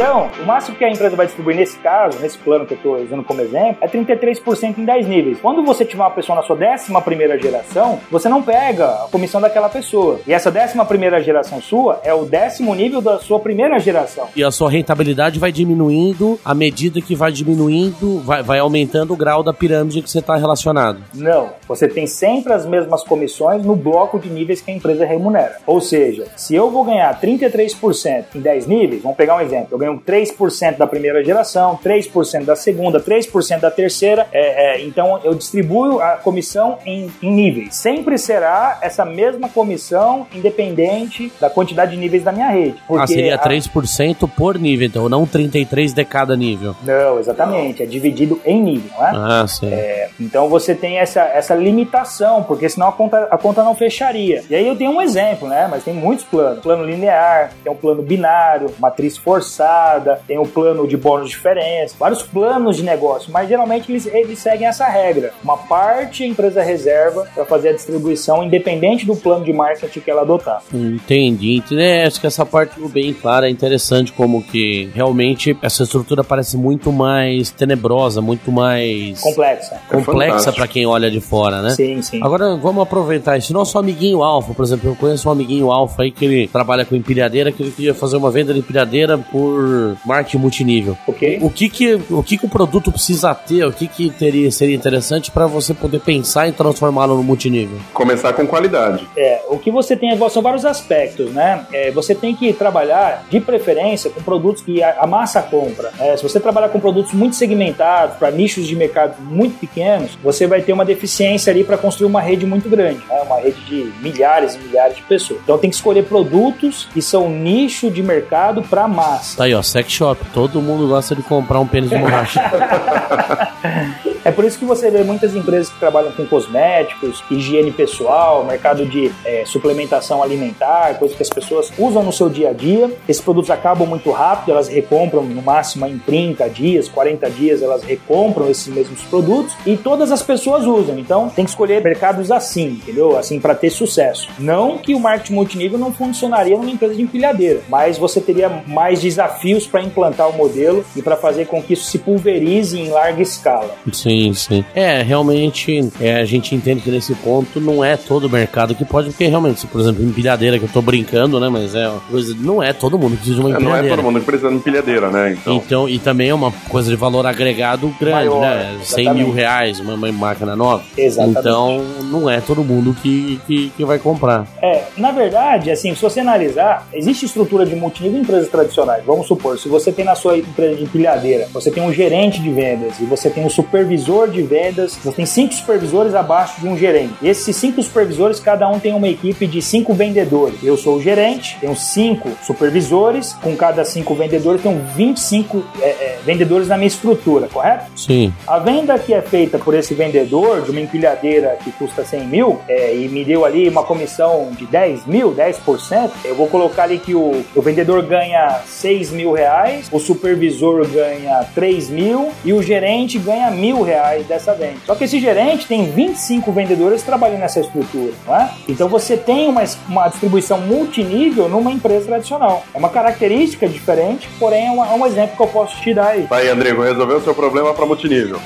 [0.00, 2.96] Então, o máximo que a empresa vai distribuir nesse caso, nesse plano que eu estou
[2.96, 5.38] usando como exemplo, é 33% em 10 níveis.
[5.42, 9.68] Quando você tiver uma pessoa na sua 11 geração, você não pega a comissão daquela
[9.68, 10.18] pessoa.
[10.26, 14.28] E essa 11 geração sua é o décimo nível da sua primeira geração.
[14.34, 19.16] E a sua rentabilidade vai diminuindo à medida que vai diminuindo, vai, vai aumentando o
[19.16, 21.02] grau da pirâmide que você está relacionado.
[21.12, 25.58] Não, você tem sempre as mesmas comissões no bloco de níveis que a empresa remunera.
[25.66, 29.78] Ou seja, se eu vou ganhar 33% em 10 níveis, vamos pegar um exemplo, eu
[29.78, 35.34] ganho 3% da primeira geração, 3% da segunda, 3% da terceira, é, é, então eu
[35.34, 37.74] distribuo a comissão em, em níveis.
[37.76, 42.76] Sempre será essa mesma comissão, independente da quantidade de níveis da minha rede.
[42.90, 46.74] ah, seria a- 3% por nível, então, não 33% de cada nível.
[46.82, 49.10] Não, exatamente, é dividido em nível, não é?
[49.42, 49.70] Ah, sim.
[50.18, 54.42] Então você tem essa, essa limitação, porque senão a conta, a conta não fecharia.
[54.48, 55.66] E aí eu tenho um exemplo, né?
[55.70, 56.60] Mas tem muitos planos.
[56.60, 59.79] Plano linear, tem um plano binário, matriz forçada,
[60.26, 64.38] tem o plano de bônus de diferença, vários planos de negócio, mas geralmente eles, eles
[64.38, 65.32] seguem essa regra.
[65.42, 70.10] Uma parte a empresa reserva para fazer a distribuição, independente do plano de marketing que
[70.10, 70.62] ela adotar.
[70.72, 71.56] Entendi.
[71.56, 71.80] entendi.
[71.80, 73.46] É, acho que essa parte ficou bem clara.
[73.46, 79.80] É interessante como que realmente essa estrutura parece muito mais tenebrosa, muito mais Complexa.
[79.88, 80.56] complexa fantástico.
[80.56, 81.70] para quem olha de fora, né?
[81.70, 82.20] Sim, sim.
[82.22, 83.52] Agora vamos aproveitar isso.
[83.52, 86.94] Nosso amiguinho Alfa, por exemplo, eu conheço um amiguinho Alfa aí que ele trabalha com
[86.94, 89.69] empilhadeira, que ele queria fazer uma venda de empilhadeira por
[90.04, 90.98] marketing multinível.
[91.06, 91.38] Ok?
[91.40, 93.64] O que que o, que que o produto precisa ter?
[93.64, 97.78] O que que teria, seria interessante para você poder pensar em transformá-lo no multinível?
[97.92, 99.08] Começar com qualidade.
[99.16, 101.66] É, o que você tem são vários aspectos, né?
[101.72, 105.90] É, você tem que trabalhar, de preferência, com produtos que a, a massa compra.
[105.98, 110.46] É, se você trabalhar com produtos muito segmentados, para nichos de mercado muito pequenos, você
[110.46, 113.20] vai ter uma deficiência ali para construir uma rede muito grande, né?
[113.22, 115.40] uma rede de milhares e milhares de pessoas.
[115.42, 119.36] Então tem que escolher produtos que são nicho de mercado para massa.
[119.36, 120.24] Tá aí, ó, sex shop.
[120.32, 122.40] Todo mundo gosta de comprar um pênis de borracha.
[124.24, 128.84] É por isso que você vê muitas empresas que trabalham com cosméticos, higiene pessoal, mercado
[128.84, 132.90] de é, suplementação alimentar, coisas que as pessoas usam no seu dia a dia.
[133.08, 137.82] Esses produtos acabam muito rápido, elas recompram no máximo em 30 dias, 40 dias, elas
[137.82, 140.98] recompram esses mesmos produtos e todas as pessoas usam.
[140.98, 143.16] Então tem que escolher mercados assim, entendeu?
[143.16, 144.28] Assim, para ter sucesso.
[144.38, 149.00] Não que o marketing multinível não funcionaria numa empresa de empilhadeira, mas você teria mais
[149.00, 153.22] desafios para implantar o modelo e para fazer com que isso se pulverize em larga
[153.22, 153.74] escala.
[153.92, 154.64] Sim, sim.
[154.74, 159.10] É, realmente, é, a gente entende que nesse ponto não é todo mercado que pode,
[159.10, 161.48] porque realmente, por exemplo, empilhadeira, que eu tô brincando, né?
[161.48, 162.34] Mas é uma coisa.
[162.38, 163.96] Não é todo mundo que precisa de uma É, Não é empilhadeira.
[163.96, 165.32] todo mundo que precisa de empilhadeira, né?
[165.32, 168.76] Então, Então, e também é uma coisa de valor agregado grande, Maior, né?
[168.82, 169.24] 100 exatamente.
[169.24, 170.82] mil reais uma, uma máquina nova.
[170.96, 171.38] Exatamente.
[171.38, 174.46] Então, não é todo mundo que, que, que vai comprar.
[174.62, 179.04] É, na verdade, assim, se você analisar, existe estrutura de multinível em empresas tradicionais.
[179.04, 182.50] Vamos supor, se você tem na sua empresa de empilhadeira, você tem um gerente de
[182.50, 186.76] vendas e você tem um supervisor de vendas, você tem cinco supervisores abaixo de um
[186.76, 187.14] gerente.
[187.22, 190.62] Esses cinco supervisores, cada um tem uma equipe de cinco vendedores.
[190.62, 196.18] Eu sou o gerente, tenho cinco supervisores, com cada cinco vendedores, tenho 25 é, é,
[196.24, 197.86] vendedores na minha estrutura, correto?
[197.96, 198.32] Sim.
[198.46, 202.60] A venda que é feita por esse vendedor de uma empilhadeira que custa 100 mil
[202.68, 206.98] é, e me deu ali uma comissão de 10 mil, 10%, eu vou colocar ali
[206.98, 212.62] que o, o vendedor ganha 6 mil reais, o supervisor ganha 3 mil e o
[212.62, 213.89] gerente ganha mil reais
[214.28, 214.76] dessa venda.
[214.86, 218.50] Só que esse gerente tem 25 vendedores trabalhando nessa estrutura, não é?
[218.68, 222.64] Então você tem uma, uma distribuição multinível numa empresa tradicional.
[222.74, 226.08] É uma característica diferente, porém é, uma- é um exemplo que eu posso te dar
[226.08, 226.26] aí.
[226.26, 228.38] Tá aí, Andrigo, resolveu o seu problema para multinível.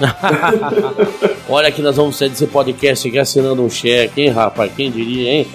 [1.48, 4.72] Olha que nós vamos sair desse podcast aqui assinando um cheque, hein, rapaz?
[4.74, 5.46] Quem diria, hein?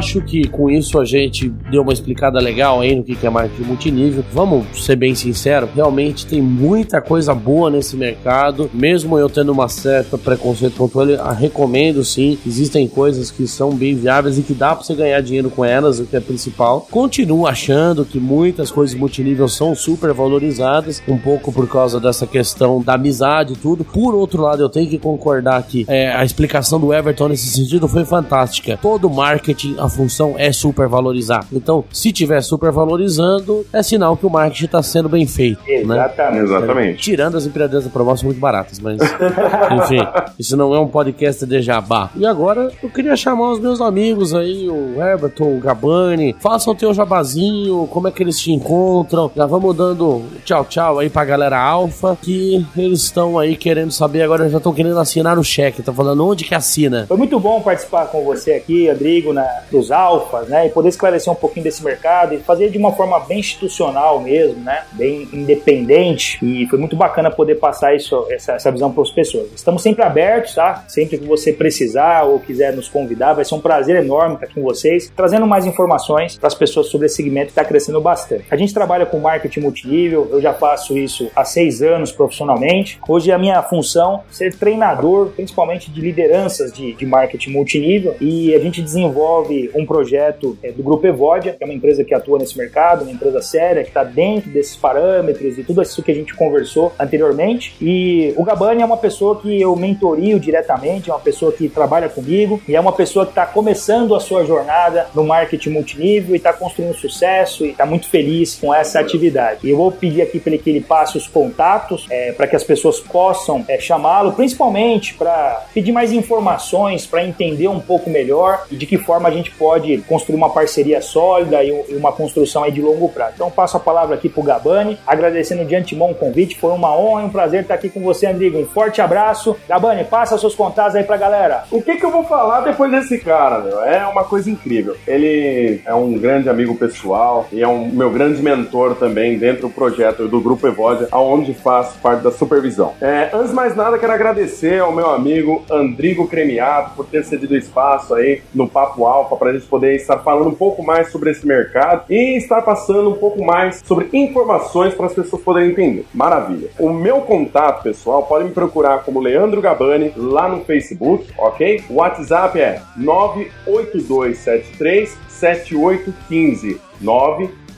[0.00, 3.68] Acho que com isso a gente deu uma explicada legal aí no que é marketing
[3.68, 4.24] multinível.
[4.32, 8.70] Vamos ser bem sinceros, realmente tem muita coisa boa nesse mercado.
[8.72, 12.38] Mesmo eu tendo uma certa preconceito contra ele, a recomendo sim.
[12.46, 16.00] Existem coisas que são bem viáveis e que dá pra você ganhar dinheiro com elas,
[16.00, 16.86] o que é principal.
[16.90, 22.80] Continuo achando que muitas coisas multinível são super valorizadas, um pouco por causa dessa questão
[22.80, 23.84] da amizade e tudo.
[23.84, 27.86] Por outro lado, eu tenho que concordar que é, a explicação do Everton nesse sentido
[27.86, 28.78] foi fantástica.
[28.80, 31.44] Todo marketing, a função é super valorizar.
[31.52, 35.60] Então, se tiver super valorizando, é sinal que o marketing está sendo bem feito.
[35.66, 35.96] Né?
[35.96, 36.44] Exatamente.
[36.44, 37.02] Exatamente.
[37.02, 38.98] Tirando as empreendedores da promoção muito baratas, mas
[39.82, 40.00] enfim,
[40.38, 42.10] isso não é um podcast de jabá.
[42.16, 46.76] E agora eu queria chamar os meus amigos aí, o Everton, o Gabani, façam o
[46.76, 49.30] teu jabazinho, como é que eles te encontram.
[49.34, 54.22] Já vamos dando tchau tchau aí pra galera alfa, que eles estão aí querendo saber,
[54.22, 57.06] agora já estão querendo assinar o cheque, estão falando onde que assina.
[57.06, 60.66] Foi muito bom participar com você aqui, Rodrigo, na, dos alfas, né?
[60.66, 64.62] E poder esclarecer um pouquinho desse mercado e fazer de uma forma bem institucional mesmo,
[64.62, 64.84] né?
[64.92, 66.38] Bem independente.
[66.42, 69.48] E foi muito bacana poder passar isso, essa, essa visão para as pessoas.
[69.54, 70.84] Estamos sempre abertos, tá?
[70.88, 74.54] Sempre que você precisar ou quiser nos convidar, vai ser um prazer enorme estar aqui
[74.54, 78.44] com vocês, trazendo mais informações para as pessoas sobre esse segmento que está crescendo bastante.
[78.50, 82.98] A gente trabalha com marketing multinível, eu já faço isso há seis anos profissionalmente.
[83.08, 88.54] Hoje a minha função é ser treinador, principalmente de lideranças de, de marketing multinível, e
[88.54, 92.38] a gente desenvolve um projeto é, do Grupo Evodia, que é uma empresa que atua
[92.38, 96.14] nesse mercado, uma empresa séria, que está dentro desses parâmetros e tudo isso que a
[96.14, 97.74] gente conversou anteriormente.
[97.80, 102.08] E o Gabani é uma pessoa que eu mentorio diretamente, é uma pessoa que trabalha
[102.08, 106.38] comigo e é uma pessoa que está começando a sua jornada no marketing multinível e
[106.38, 109.60] está construindo sucesso e está muito feliz com essa atividade.
[109.66, 112.56] E eu vou pedir aqui para ele que ele passe os contatos é, para que
[112.56, 118.66] as pessoas possam é, chamá-lo, principalmente para pedir mais informações, para entender um pouco melhor
[118.70, 122.72] e de que forma a gente pode construir uma parceria sólida e uma construção aí
[122.72, 123.32] de longo prazo.
[123.34, 126.96] Então passo a palavra aqui para o Gabani, agradecendo de antemão o convite, foi uma
[126.96, 128.58] honra e um prazer estar aqui com você, Andrigo.
[128.58, 129.56] Um forte abraço.
[129.68, 131.64] Gabani, passa seus contatos aí para galera.
[131.70, 133.82] O que, que eu vou falar depois desse cara, meu?
[133.82, 134.96] É uma coisa incrível.
[135.06, 139.70] Ele é um grande amigo pessoal e é um meu grande mentor também dentro do
[139.70, 142.94] projeto do Grupo Evodia, aonde faço parte da supervisão.
[143.00, 147.56] É, antes de mais nada, quero agradecer ao meu amigo Andrigo Cremiato por ter cedido
[147.56, 151.30] espaço aí no Papo Alfa para a gente poder estar falando um pouco mais sobre
[151.30, 156.04] esse mercado e estar passando um pouco mais sobre informações para as pessoas poderem entender.
[156.14, 156.68] Maravilha.
[156.78, 161.82] O meu contato, pessoal, pode me procurar como Leandro Gabani lá no Facebook, ok?
[161.88, 166.78] O WhatsApp é 98273 7815.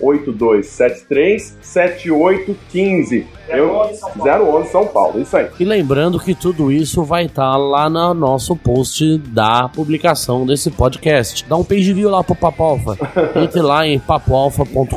[0.03, 3.27] 98273 7815.
[3.49, 3.71] Eu,
[4.19, 5.49] 011 São Paulo, isso aí.
[5.61, 11.45] E lembrando que tudo isso vai estar lá no nosso post da publicação desse podcast.
[11.47, 12.97] Dá um page view lá pro Papo Alfa.
[13.37, 14.97] Entre lá em papoalfa.com.br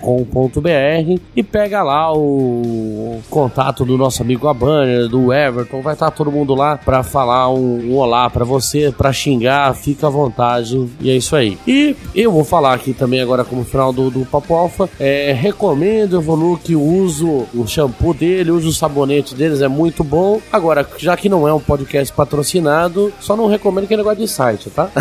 [1.36, 5.82] e pega lá o contato do nosso amigo Abaner, do Everton.
[5.82, 10.08] Vai estar todo mundo lá pra falar um, um olá pra você, pra xingar, fica
[10.08, 10.89] à vontade.
[11.01, 11.58] E é isso aí.
[11.68, 14.89] E eu vou falar aqui também agora como final do, do Papo Alfa.
[15.00, 20.39] É, recomendo Evoluque, uso o shampoo dele, uso o sabonete deles, é muito bom.
[20.52, 24.70] Agora, já que não é um podcast patrocinado, só não recomendo aquele negócio de site,
[24.70, 24.89] tá?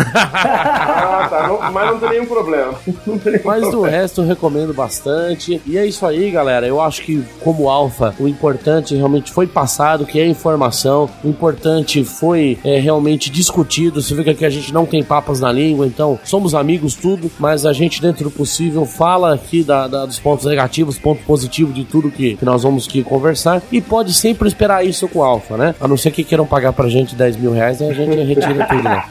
[1.15, 1.47] Ah, tá.
[1.47, 2.73] Não- mas não tem nenhum problema.
[2.85, 2.93] Tem
[3.33, 3.97] nenhum Mas do problema.
[3.97, 5.61] resto eu recomendo bastante.
[5.65, 6.67] E é isso aí, galera.
[6.67, 11.09] Eu acho que, como alfa, o importante realmente foi passado, que é informação.
[11.23, 14.01] O importante foi é, realmente discutido.
[14.01, 17.29] Você vê que aqui a gente não tem papas na língua, então somos amigos, tudo.
[17.39, 21.71] Mas a gente, dentro do possível, fala aqui da- da- dos pontos negativos, ponto positivo
[21.73, 23.61] de tudo que, que nós vamos aqui conversar.
[23.71, 25.75] E pode sempre esperar isso com o alfa, né?
[25.79, 28.65] A não ser que queiram pagar pra gente 10 mil reais, aí a gente retira
[28.67, 29.03] tudo, né?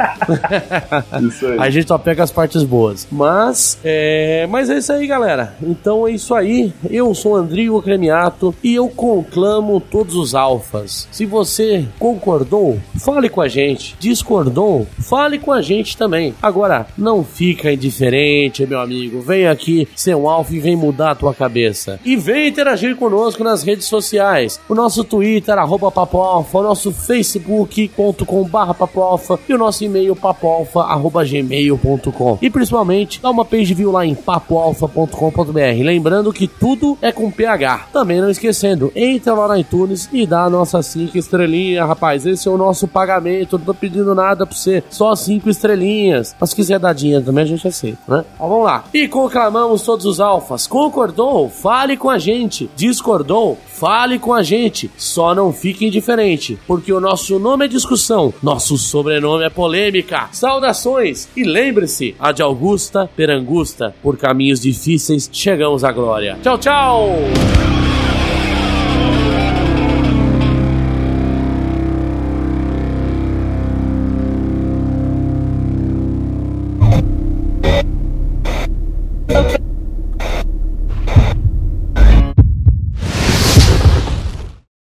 [1.29, 1.59] Isso aí.
[1.59, 3.07] A gente só pega as partes boas.
[3.11, 5.55] Mas é, mas é isso aí, galera.
[5.63, 6.73] Então é isso aí.
[6.91, 11.09] Eu sou Andrigo Cremiato e eu conclamo todos os alfas.
[11.11, 13.97] Se você concordou, fale com a gente.
[13.99, 16.35] Discordou, fale com a gente também.
[16.43, 19.21] Agora, não fica indiferente, meu amigo.
[19.21, 22.01] Vem aqui ser um alfa vem mudar a tua cabeça.
[22.05, 24.61] E vem interagir conosco nas redes sociais.
[24.69, 29.85] O nosso Twitter, arroba Papo Alfa, o nosso facebook.com barra Papo Alfa e o nosso
[29.85, 30.85] e-mail papoalfa,
[31.25, 32.39] gmail.com.
[32.41, 35.83] E principalmente, dá uma page view lá em papoalfa.com.br.
[35.83, 37.89] Lembrando que tudo é com PH.
[37.93, 42.27] Também não esquecendo, entra lá no iTunes e dá a nossa 5 estrelinhas, rapaz.
[42.27, 43.59] Esse é o nosso pagamento.
[43.59, 46.35] Não tô pedindo nada pra você, só 5 estrelinhas.
[46.39, 48.25] Mas se quiser dar dinheiro também, a gente aceita, né?
[48.35, 48.85] Então vamos lá.
[48.93, 50.21] E conclamamos todos os
[50.67, 51.49] Concordou?
[51.49, 52.71] Fale com a gente.
[52.77, 53.59] Discordou?
[53.67, 54.91] Fale com a gente.
[54.97, 60.29] Só não fique indiferente, porque o nosso nome é discussão, nosso sobrenome é polêmica.
[60.33, 66.39] Saudações e lembre-se, a de Augusta Perangusta, por caminhos difíceis chegamos à glória.
[66.43, 67.09] Tchau, tchau!